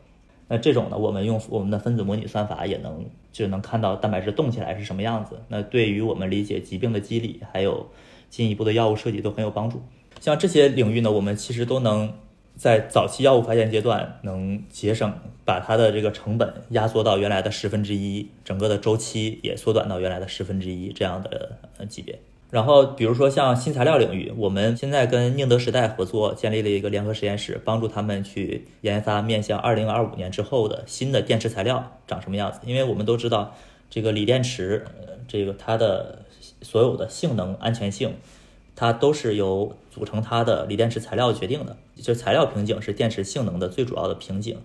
[0.54, 5.36] 那这种呢，我们用我们的分子模拟算法也能就能看到蛋白质动起来是什么样子。
[5.48, 7.84] 那对于我们理解疾病的机理，还有
[8.30, 9.82] 进一步的药物设计都很有帮助。
[10.20, 12.12] 像这些领域呢，我们其实都能
[12.54, 15.12] 在早期药物发现阶段能节省，
[15.44, 22.16] 把它的这个成本压缩到原来的十分之一，整个的周期也缩短到原来的十分之一这样的呃级别。
[22.54, 32.60] 然后，比如说像新材料领域，我们现在跟宁德时代合作，建立了一个联合实验室，帮助他们去研发面向二零二五年之后的新的电池材料长什么样子。
[32.64, 33.56] 因为我们都知道，
[33.90, 34.84] 这个锂电池，
[35.26, 36.20] 这个它的
[36.62, 38.14] 所有的性能、安全性，
[38.76, 41.76] 它都是由组成它的锂电池材料决定的。
[41.96, 44.56] 就是材料瓶颈是电池性能的最主要的瓶颈。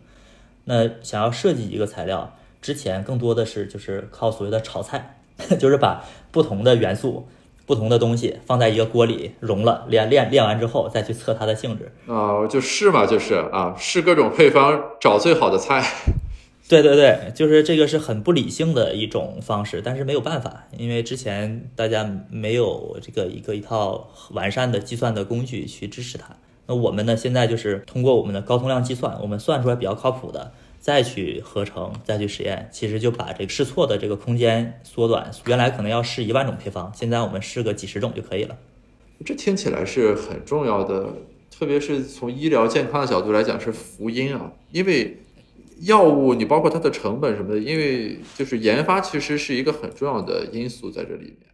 [0.66, 5.18] 那想要设计一个材料，之前更多的是就是靠所谓的炒菜，
[5.58, 7.28] 就是把不同的元素。
[7.70, 11.92] 不同的东西放在一个锅里融了，炼炼炼完之后再去测它的性质。
[12.08, 15.86] 啊，就是嘛，就是啊，试各种配方，找最好的菜。
[16.68, 26.36] 对对对，就是这个是很不理性的一种方式，但是没有办法，因为之前大家没有这个一个一套完善的计算的工具去支持它。
[26.66, 30.52] 那我们呢，现在就是通过我们的高通量计算，我们算出来比较靠谱的，
[30.90, 35.30] 再去合成，再去实验，其实就把这个试错的这个空间缩短。
[35.46, 38.58] 原来可能要试一万种配方，现在我们试个几十种就可以了。
[39.24, 41.14] 这听起来是很重要的，
[41.52, 45.18] 特别是从医疗健康的角度来讲是福音啊，因为。
[45.84, 51.48] 药物，你包括它的成本什么的，因为就是研发其实是一个很重要的因素在这里面，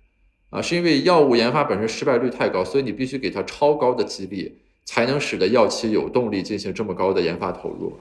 [0.50, 7.96] 啊，是因为药物研发本身失败率太高，所以你必须给它超高的激励，才能使得药企有动力进行这么高的研发投入，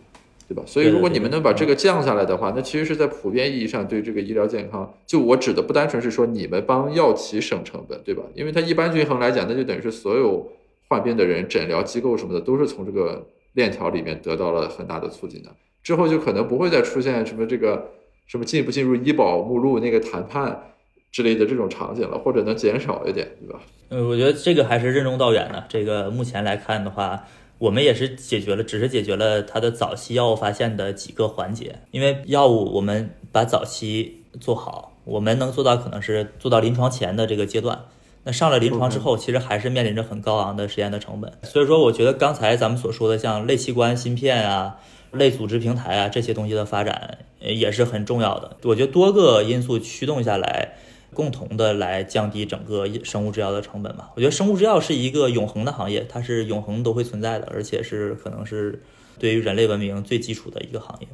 [0.47, 0.63] 对吧？
[0.67, 8.23] 所以如果你们能把这个降下来的话，那其实是在普遍意义上对这个医疗健康，就我指的不单纯是说你们帮药企省成本，对吧？
[8.35, 10.47] 因为它一般均衡来讲，那就等于是所有
[10.89, 15.51] 患病的人、诊疗机构什么的都是从这个链条里面得到了很大的促进的。
[15.83, 17.91] 之后就可能不会再出现什么这个
[18.27, 20.73] 什么进不进入医保目录那个谈判
[21.13, 23.61] 之类的这种场景了，或者能减少一点，对吧？
[23.91, 25.65] 嗯，我觉得这个还是任重道远的。
[25.69, 27.23] 这个目前来看的话，
[27.65, 31.81] 我们也是解决了，只是解决了它的早期药物发现的几个环节。
[31.91, 37.87] 因为药物我们把早期做好，我们能做到可能是做到临床前的这个阶段。
[38.25, 41.33] 那上了临床之后，其实还是面临着很高昂的实验的成本。
[41.43, 44.79] 所以说，我觉得刚才咱们所说的像类器官芯片啊。
[45.15, 48.57] 类组织平台啊，这些东西的发展也是很重要的。
[48.65, 50.73] 我觉得多个因素驱动下来，
[51.15, 54.11] 共同的来降低整个生物制药的成本吧。
[54.17, 58.83] 我觉得生物制药是一个永恒的行业，它是永恒都会存在的，而且是可能是
[59.19, 61.09] 对于人类文明最基础的一个行业。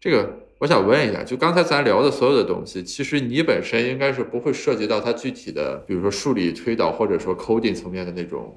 [0.00, 8.56] 这个我想问一下，就刚才咱聊的所有的东西，其实你本身应该是不会涉及到它具体的，比如说数理推导或者说 coding 层面的那种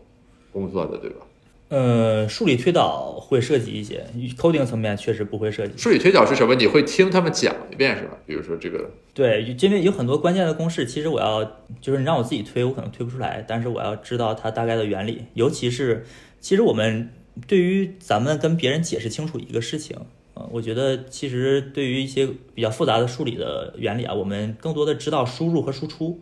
[0.53, 1.26] 工作的，对吧？
[1.69, 4.05] 呃，数理推导会涉及一些
[4.37, 5.77] ，coding 层面确实不会涉及。
[5.77, 6.55] 数理推导是什么？
[6.55, 8.17] 你会听他们讲一遍是吧？
[8.25, 11.43] 比如说这个，对，因为有很多关键的公式，其实我要
[11.81, 15.25] 就是你让我自己推，我可能推不出来，但是我要知道它大概的原理。
[15.33, 16.05] 尤其是，
[16.39, 17.09] 其实我们
[17.47, 19.97] 对于咱们跟别人解释清楚一个事情，
[20.35, 26.21] 呃，我觉得其实对于一些比较复杂的数理的原理啊，我们更多的知道输入和输出，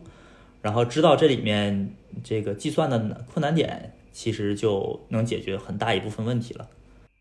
[0.60, 3.92] 然后知道这里面这个计算的困难点。
[4.16, 6.66] 其实就能解决很大一部分问题了。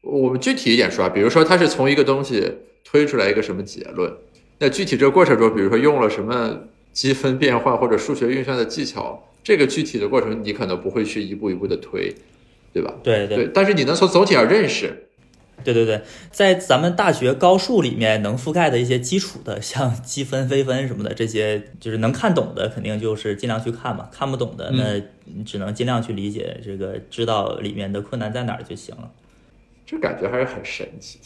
[0.01, 2.49] 我们具体一点说啊，比如说它是从一个东西
[2.85, 4.09] 推出来一个什么结论，
[4.59, 6.57] 那具体这个过程中，比如说用了什么
[6.93, 12.15] 积分变换或者数学运算的技巧，这个具体的过程你可能不会去一步一步的推，
[12.71, 12.95] 对吧？
[13.03, 13.49] 对对。
[13.53, 15.04] 但是你能从总体上认识。
[15.63, 24.09] 对对对，在咱们大学高数里面能覆盖的一些基础的，像 积分、微分什么的，这些就是能看懂的，肯定就是尽量去看嘛。
[24.11, 25.01] 看不懂的，那
[25.43, 29.11] 只能尽量去理解，这个知道里面的困难在哪儿就行了。
[29.85, 31.19] 这感觉还是很神奇。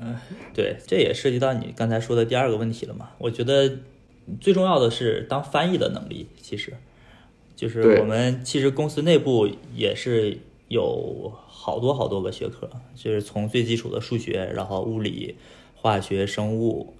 [0.00, 0.16] 嗯，
[0.52, 3.10] 对，这也涉及到你刚才说的第二个问题了嘛？
[3.18, 3.70] 我觉得
[4.40, 6.72] 最重要的是当翻译的能力，其实
[7.54, 10.38] 就是我们其实公司内部也是
[10.74, 11.32] 有。
[11.66, 15.34] 好多好多个学科，就是从最基础的数学，然后物理、
[15.74, 16.92] 化学、生物、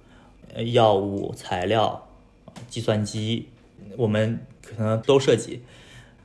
[0.55, 2.07] 呃药物、材料、
[2.67, 3.45] 计算机，
[3.95, 5.61] 我们可能都涉及。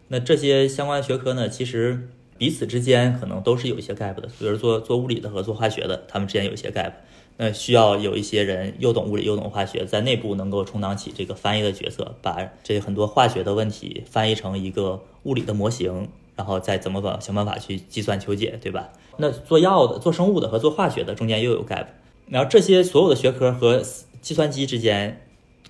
[0.09, 2.09] 那这些相关学科呢，其实
[2.39, 4.29] 彼此之间可能都是有一些 gap 的。
[4.39, 6.93] 比如做做物理的和做化学的，他们之间有一些 gap。
[7.37, 16.09] 那需要有一些人又懂物理又懂化学，在内部能够充当起这个翻译的角色，把这很多化学的问题翻译成一个物理的模型。
[16.41, 18.89] 然后再怎么把想办法去计算求解，对吧？
[19.19, 21.85] 那做药的、做生物的和做化学的中间又有 gap，
[22.29, 23.83] 然后这些所有的学科和
[24.23, 25.21] 计算机之间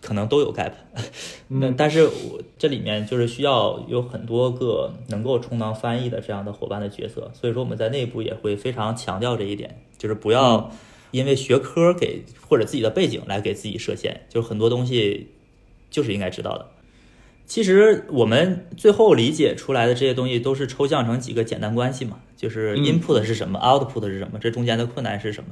[0.00, 0.70] 可能都有 gap。
[1.50, 10.70] 那但是我这里面就是需要有很多个能够充当翻译的这样的伙伴的角色，所以说我们在内部也会非常强调这一点，就是不要
[11.10, 15.30] 因为学科给或者自己的背景来给自己设限，就是很多东西
[15.90, 16.68] 就是应该知道的。
[17.50, 25.50] 其实我们最后理解出来的这些东西都是抽象成几个简单关系嘛，就是 input 是什么，output 是什么，这中间的困难是什么。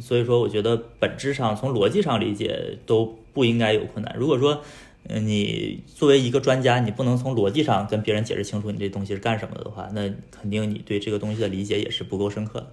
[0.00, 4.12] 所以说，我觉得本质上从逻辑上理解都不应该有困难。
[4.18, 4.60] 如果说，
[5.06, 12.66] 嗯，你作为一个专家，你不能从逻辑上跟别人解释清楚你这东西是干什么的话，那肯定你对这个东西的理解也是不够深刻的。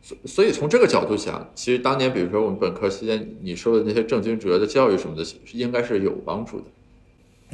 [0.00, 6.66] 所所以从这个角度想，其实当年比如说我们本科期间你受的那些正经哲的教育什么的，应该是有帮助的。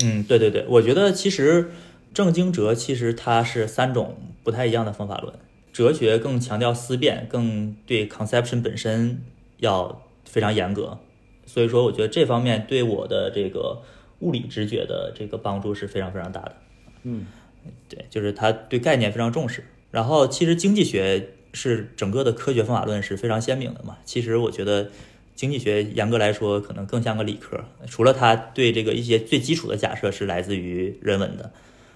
[0.02, 1.70] 嗯，对对对，我觉得其实
[2.14, 5.34] 正经哲其实它是三种不太一样的方法论。
[5.72, 9.22] 哲学更强调思辨，更对 conception 本身
[9.58, 10.98] 要非常严格。
[11.46, 13.82] 所以说，我觉得这方面对我的这个
[14.20, 16.54] 物理直觉的这个帮助是非常非常大的。
[17.04, 17.26] 嗯，
[17.88, 19.64] 对，就是他对概念非常重视。
[19.90, 23.98] 然后其实经济学是整个的科学方法论是非常鲜明的嘛。
[24.04, 24.90] 其实我觉得
[25.34, 31.50] 经济学严格来说可能更像个理科，除了它对这个一些最基础的假设是来自于人文的，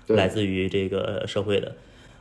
[0.07, 1.77] 来自于这个社会的，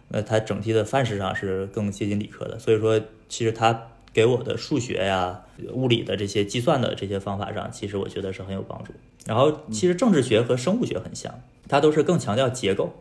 [0.09, 2.59] 那它整体的范式上是更接近理科的。
[2.59, 5.41] 所以说，其实它给我的数学呀、
[5.73, 8.93] 物理的这些计算的这些方法上，其实我觉得是很有帮助。
[9.25, 12.93] 然后，其实政治学和生物学很像，它都是更强调结构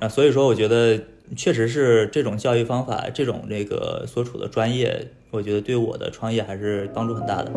[0.00, 0.08] 啊。
[0.08, 1.00] 所以说，我觉得
[1.36, 7.52] 确实是这种教育方法，这种这个所处的专业，我觉得对我的创业还是帮助很大的。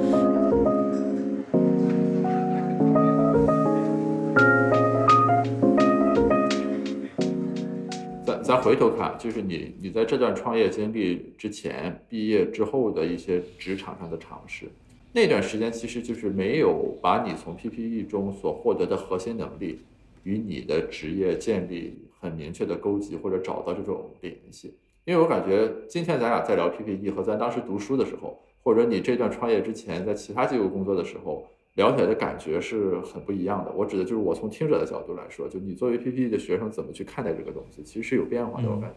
[8.26, 14.66] 咱咱回头看，就是你你在这段创业经历之前，毕业之后的一些职场上的尝试，
[15.12, 19.82] 那段时间其实就是没有把你从 PPE 中所获得的核心能力
[20.24, 24.73] 与你的职业建立很明确的勾结，或者找到这种联系。
[25.05, 33.71] 因为我感觉今天咱俩在聊 PPE 和咱当时读书的时候，或者你这段创业之前在其他机构工作的时候，聊起来的感觉是很不一样的。
[33.71, 38.67] 我指的就是我从听者的角度来说，就你作为 PPE 的学生怎么去看待这个东西，其实是有变化的。
[38.67, 38.95] 我感觉。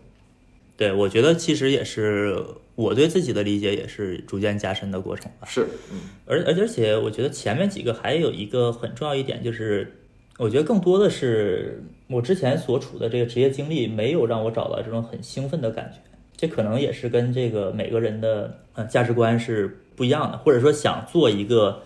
[0.79, 2.41] 对，我觉得其实也是
[2.77, 5.47] 我对自己的理解也是逐渐加深的过程吧。
[5.49, 9.98] 是，嗯，而而而且我觉得前面几个还有一个很重要一点，就是
[10.39, 15.99] 我觉得更多的是我之前所处的这个职业经历没有让我找到这种很兴奋的感觉，
[16.37, 21.83] 这可能也是跟这个每个人的呃价值观是不一样的，或者说想做一个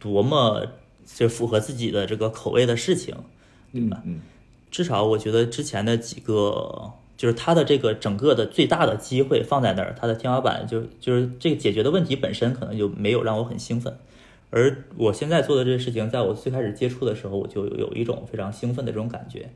[0.00, 0.66] 多么
[1.06, 3.14] 就符合自己的这个口味的事情，
[3.72, 4.20] 嗯嗯，
[4.70, 13.96] 至少我觉得之前的几个，就是他的这个整个的最大的机会放在那儿，他的天花板就就是这个解决的问题本身可能就没有让我很兴奋，
[14.54, 19.48] 而我现在做的这个事情，在我最开始接触的时候，我就有一种非常兴奋的这种感觉，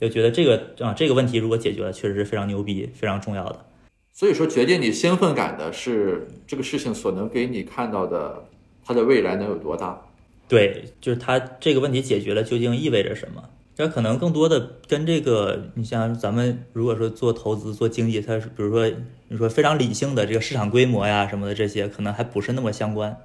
[0.00, 3.66] 就觉得这个啊这个问题如果解决了，确实是非常牛逼、非常重要的。
[4.14, 8.42] 所以说决定你兴奋感的是这个事情所能给你看到的
[8.84, 10.00] 它的未来能有多大。
[10.48, 13.44] 对，就是它这个问题解决了，究竟意味着什么？
[13.76, 18.90] 这可能更多的跟这个，你像咱们如果说做投资、做经济，它是比如说
[19.28, 23.16] 你说非常理性的这个市场规模呀什么的这些，可能还不是那么相关，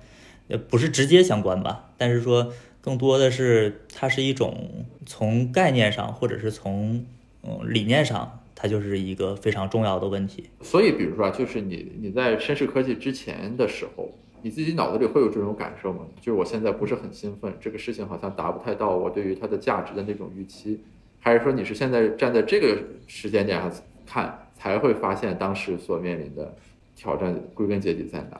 [0.47, 1.89] 也，不是直接相关吧。
[1.97, 7.05] 但是说更多的是它是一种从概念上或者是从
[7.43, 10.49] 嗯理念上，它就是一个非常重要的问题。
[10.61, 14.09] 所以，比如说啊，就是你你在绅士科技之前的时候，
[14.41, 16.01] 你自己脑子里会有这种感受吗？
[16.21, 20.79] 就是我现在不是很兴奋，这个事情好像达不太到我对于它的价值的那种预期，
[21.19, 22.77] 还是说你是现在站在这个
[23.07, 23.71] 时间点上
[24.05, 26.55] 看，才会发现当时所面临的
[26.95, 28.39] 挑战归根结底在哪？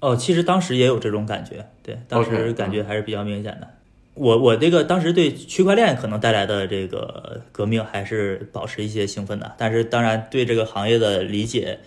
[0.00, 3.68] 哦，其实当时也有这种感觉，对，当时感觉还是比较明显的。
[4.14, 11.78] 我我这个当时对区块链可能带来的这个革命还是保持一些兴奋的，但是当然对这个行业的理解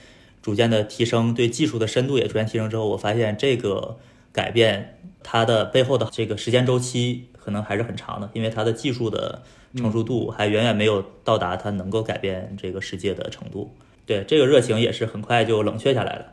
[0.41, 3.97] 逐渐的提升，对技术的深度也逐渐提升之后，我发现这个
[4.31, 9.41] 改变它的背后的这个时间周期可能还是很长的，因为它的技术的
[9.75, 13.75] 成熟度还远远没有到达它能够改变这个世界的程度。
[14.05, 16.25] 对，这个热情也是很快就冷却下来了。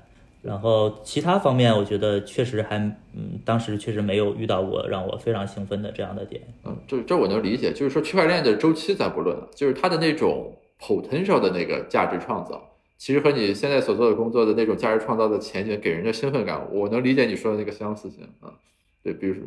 [0.42, 2.78] 然后其他方面，我觉得确实还，
[3.14, 6.42] 嗯，当时确实没有遇到过让我非常兴奋的这样的点。
[6.64, 18.50] 嗯，这这我能理解，就是说区块链的周期咱不论，就是它的那种 potential 的那个价值创造，其实和你现在所做的工作的那种价值创造的前景给人的兴奋感，我能理解你说的那个相似性啊。
[19.02, 19.42] 对，比如说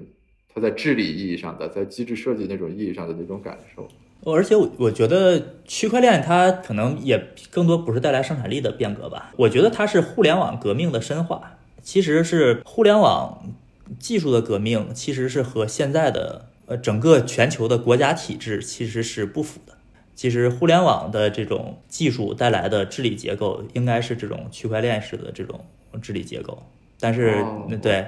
[0.53, 3.87] 它在治理意义上的，在机制设计那种意义上的那种感受。
[4.25, 7.21] 而且我我觉得区块链它可能也
[7.51, 13.53] 更多不是带来生产力的变革吧，我觉得它是互联网革命的深化，其实是互联网
[13.99, 19.73] 技术的革命，其实是和现在的呃整个全球的国家体制其实是不符的。
[20.15, 25.59] 其实互联网的这种技术带来的治理结构，应该是这种区块链式的这种
[26.01, 26.63] 治理结构，
[26.99, 28.05] 但是、哦对。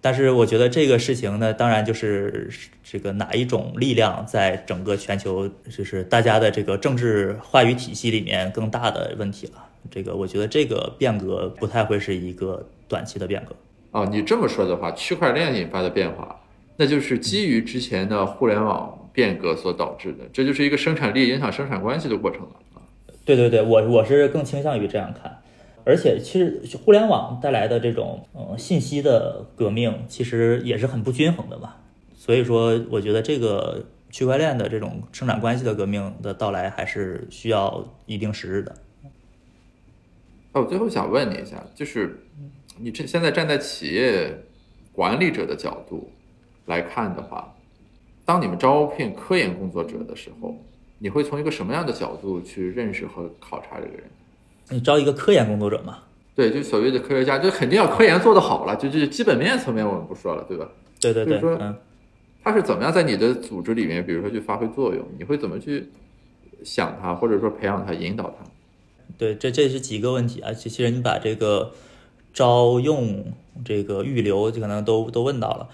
[0.00, 2.48] 但是我觉得这个事情呢，当然就是
[2.84, 9.64] 这个哪一种力量在整个全球，就是大家的这个政治话语体系里面更大的问题了。
[9.90, 13.54] 这个我觉得这个变革不太会是一个短期的变革。
[13.90, 16.40] 哦，你这么说的话，区块链引发的变化，
[16.76, 22.82] 那就是基于之前的互联网变革所导致的，这就是一个生产力影响生产关系的过程了啊。
[23.24, 25.35] 对对对，我我是更倾向于这样看。
[25.86, 31.76] 而且，其实互联网带来的这种呃信息的革命，其实也是很不均衡的嘛。
[32.16, 38.74] 所以说，我觉得这个区块链的这种生产关系的革命的到来，还是需要一定时日的。
[40.52, 42.18] 那我最后想问你一下，就是
[42.78, 44.36] 你这现在站在企业
[44.90, 46.10] 管理者的角度
[46.64, 47.54] 来看的话，
[48.24, 50.52] 当你们招聘科研工作者的时候，
[50.98, 54.02] 你会从一个什么样的角度去认识和考察这个人？
[54.70, 55.98] 你招一个科研工作者嘛？
[56.34, 60.68] 对，就所谓的科学家，就肯定要科研做得好了，就就基本面层面我们不说了，对吧？
[61.00, 61.76] 对对对，嗯
[62.42, 65.04] 他是怎么样在你的组织里面，比如说去发挥作用？
[65.18, 65.90] 你会怎么去
[66.62, 68.44] 想他，或者说培养他、引导他？
[69.18, 70.52] 对，这这是几个问题啊。
[70.52, 71.72] 其实你把这个
[72.32, 73.32] 招用、
[73.64, 75.68] 这个预留，可能都都问到了。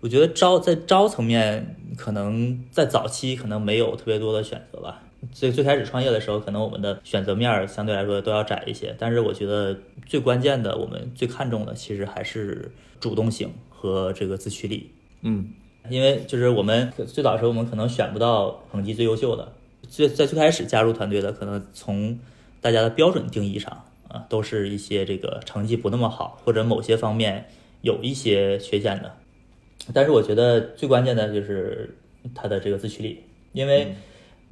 [0.00, 5.02] 我觉得招在招层面，可能在早期可能没有特别多的选择吧。
[5.32, 8.94] 最最开始创业的时候，可能我们的选择面相对来说都要窄一些。
[8.98, 12.70] 但是我觉得最关键的，我们最看重的，其实还是
[13.00, 14.90] 主动性和这个自驱力。
[15.22, 15.50] 嗯，
[15.88, 19.52] 因为就是我们最早的时候，我们可能选不到恒基最优秀的。
[19.88, 22.18] 最在最开始加入团队的，可能从
[22.60, 27.46] 大家的标准定义上啊，都是一些这个成绩不那么好，或者某些方面
[27.82, 29.14] 有一些缺陷的。
[29.92, 31.94] 但是我觉得最关键的就是
[32.34, 33.20] 他的这个自驱力，
[33.52, 33.94] 因为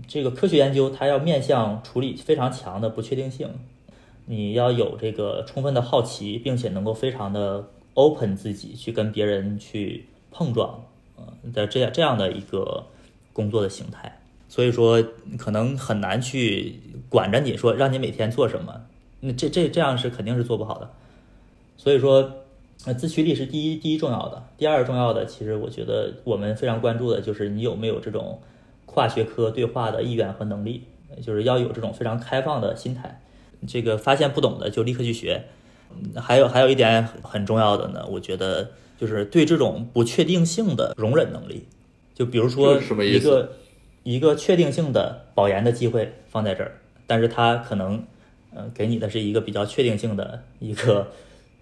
[0.07, 3.49] 这个科学研究它要面向处理非常强的不确定性，
[4.27, 10.85] 你要有这个充分的好奇，并且能够非常的 open 自己去跟别人去碰撞，
[11.17, 12.85] 呃的这样这样的一个
[13.33, 15.03] 工作的形态，所以说
[15.39, 18.83] 可能很难去管着你说让你每天做什么，
[19.21, 20.91] 那这这这样是肯定是做不好的，
[21.77, 22.33] 所以说。
[22.85, 28.41] 那自驱力是第一第一重要的，第二重要的，其实我觉得我们非常关注的就是你有没有这种
[28.93, 30.82] 跨学科对话的意愿和能力，
[31.22, 33.22] 就是要有这种非常开放的心态。
[33.66, 35.45] 这个发现不懂的就立刻去学。
[36.16, 41.66] 还有还有一点很重要的呢，我觉得就是对这种不确定性的容忍能力。
[42.14, 43.53] 就比如说一个
[44.03, 46.72] 一个确定性的保研的机会放在这儿，
[47.07, 48.05] 但是它可能
[48.55, 51.09] 呃给你的是一个比较确定性的一个。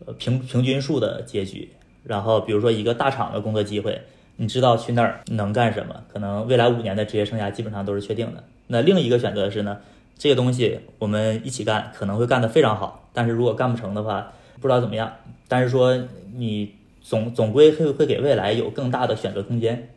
[0.06, 1.68] 呃，平平均数的结局，
[2.04, 4.00] 然后比如说一个大厂的工作机会，
[4.40, 6.02] 你知道去那儿能干什么？
[6.10, 8.42] 可能未来五年的职业生涯基本上都是确定的。
[8.68, 9.76] 那另一个选择是呢，
[10.16, 15.12] 这个东西我们一起干，可能会干得非常好，但是如果干不成的话，不知道怎么样。
[15.46, 15.94] 但是说
[16.36, 19.90] 你总总归会会给未来有更大的选择空间。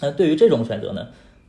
[0.00, 1.08] 那对于这种选择呢，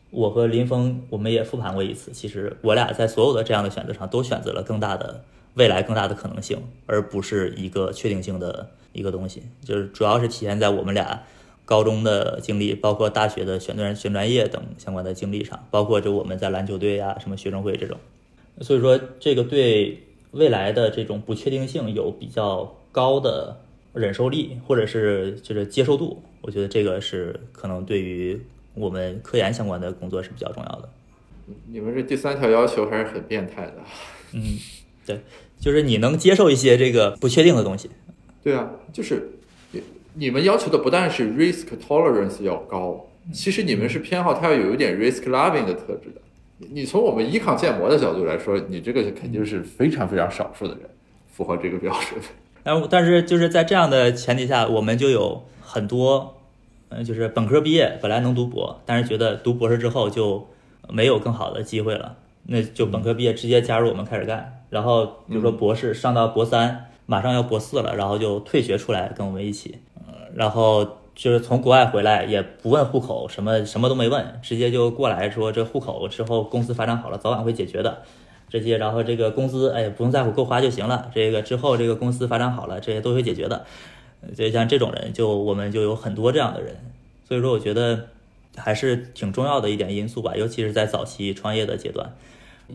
[0.10, 5.24] 我和林峰我们也复盘过一次，其实我俩在所有的这样的选择上都选择了更大的。
[5.54, 11.24] 未来更大的可能性，而不是一个确定性的一个东西，就是主要是体现在我们俩
[11.66, 17.97] 高中的经历，包括大学的选专选专业等相关的经历上，包括就我们在篮球队啊、什么学生会这种，
[18.62, 23.62] 所以说这个对未来的这种不确定性有比较高的
[23.93, 28.39] 忍受力，或者是就是接受度，我觉得这个是可能对于
[28.74, 30.89] 我们科研相关的工作是比较重要的。
[31.68, 33.76] 你们这第三条要求还是很变态的，
[34.34, 34.41] 嗯。
[35.03, 35.20] 对，
[35.59, 37.89] 就是你能接受一些这个不确定的东西。
[38.43, 39.32] 对啊，就是
[40.14, 46.22] 你们要求的不但是 risk tolerance 要高，其实你们是偏好它要有一点 risk loving 的特质的。
[46.72, 50.82] 你从我们依抗建模的角度来说，你这个肯定是非常非常少数的人
[51.32, 52.22] 符合这个标准。
[52.64, 56.36] 但但是就是在这样的前提下，我们就有很多，
[56.89, 60.47] 嗯，就是本科毕业本来能读博，但是觉得读博士之后就
[60.89, 62.18] 没有更好的机会了。
[62.43, 69.80] 那就本科毕业直接加入我们开始干，然后比如说博士上到博三，马上要博四了，然后就退学出来跟我们一起，
[70.36, 78.01] 然后就是从国外回来也不问户口，什么什么都没问，直接就过来说这户口之后公司发展好了早晚会解决的，
[78.49, 83.65] 这些然后这个工资哎不用在乎够花就行了，这个之后这个公司发展好了这些都会解决的，
[84.36, 86.75] 就像这种人就我们就有很多这样的人，
[87.27, 88.07] 所以说我觉得
[88.55, 92.13] 还是挺重要的一点因素吧，尤其是在早期创业的阶段。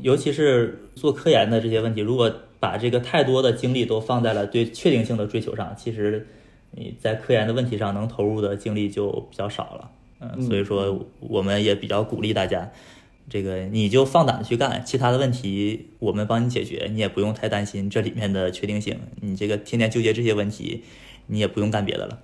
[0.03, 2.31] 尤其是做科研的这些问题，如果
[2.61, 6.27] 把这个太多的精力都放在了对确定性的追求上，其实
[6.77, 9.91] 你在科研的问题上能投入的精力就比较少了。
[10.21, 12.71] 嗯，所以说我们也比较鼓励大家，
[13.29, 18.99] 这个你就放胆去干，其他的问题我们帮你解决，你也不用太担心这里面的确定性。
[19.21, 20.85] 你这个天天纠结这些问题，
[21.27, 22.19] 你也不用干别的了。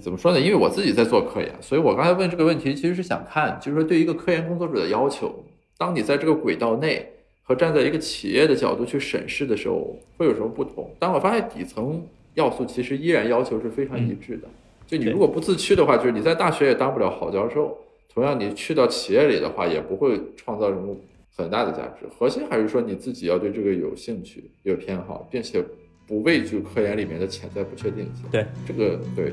[0.00, 0.40] 怎么说呢？
[0.40, 5.34] 因为我自己在做科研，所以我刚才问这个问题，其实是想看，就是说对一个科研工作者的要求。
[5.76, 7.04] 当你在这个轨道内
[7.42, 10.90] 和站在一个企业的角度去审视的时候，会有什么不同？
[10.98, 14.48] 但我发现底层要素其实依然要求是非常一致的。
[14.86, 17.78] 就你如果不自驱的话，就是你在大学也当不了好教授。
[18.12, 20.96] 同样，你去到企业里的话，也不会创造什么
[21.36, 22.06] 很大的价值。
[22.18, 25.64] 核心还是说你自己要对这个有兴趣、有偏好，并且
[26.08, 28.24] 不畏惧科研里面的潜在不确定性。
[28.32, 29.30] 对，这个对。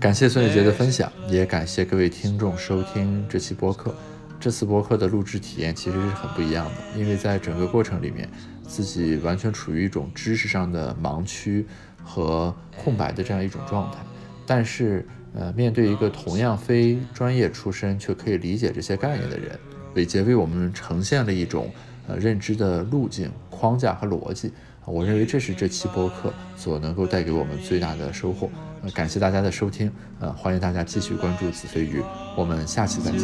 [0.00, 3.94] 感谢孙宇杰的分享，也感谢各位听众收听这期播客。
[4.40, 8.26] 这次播客的录制体验其实是很不一样的，因为在整个过程里面，
[8.66, 11.66] 自己完全处于一种知识上的盲区
[12.02, 13.98] 和空白的这样一种状态。
[14.46, 19.58] 但是，呃，面对一个同样非专业出身却可以理解这些概念的人，
[19.94, 21.70] 伟杰为我们呈现了一种
[22.08, 24.50] 呃认知的路径、框架和逻辑。
[24.86, 28.50] 我认为这是这期播客所能够带给我们最大的收获。
[28.94, 32.02] 感谢大家的收听，呃，欢迎大家继续关注子非鱼，
[32.36, 33.20] 我们下期再见。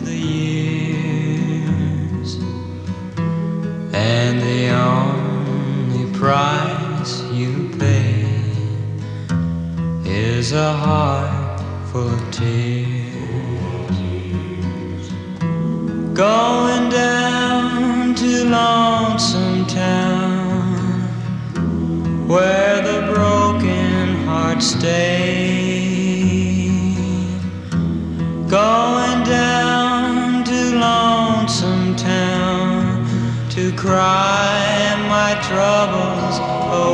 [28.49, 33.05] Going down to Lonesome Town
[33.51, 36.39] to cry my troubles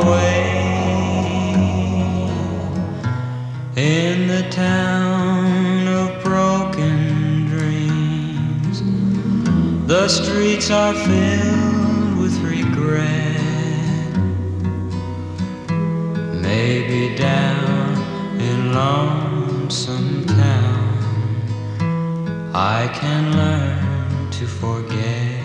[0.01, 0.49] away.
[3.75, 8.81] In the town of broken dreams,
[9.87, 13.37] the streets are filled with regret.
[16.41, 19.12] Maybe down in Lonesome
[22.63, 25.43] I can learn to forget.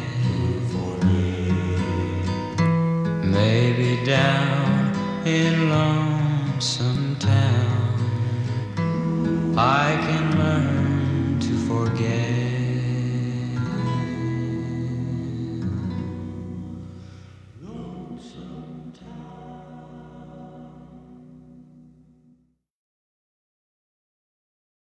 [3.24, 4.94] Maybe down
[5.26, 7.98] in Lonesome Town,
[9.58, 10.27] I can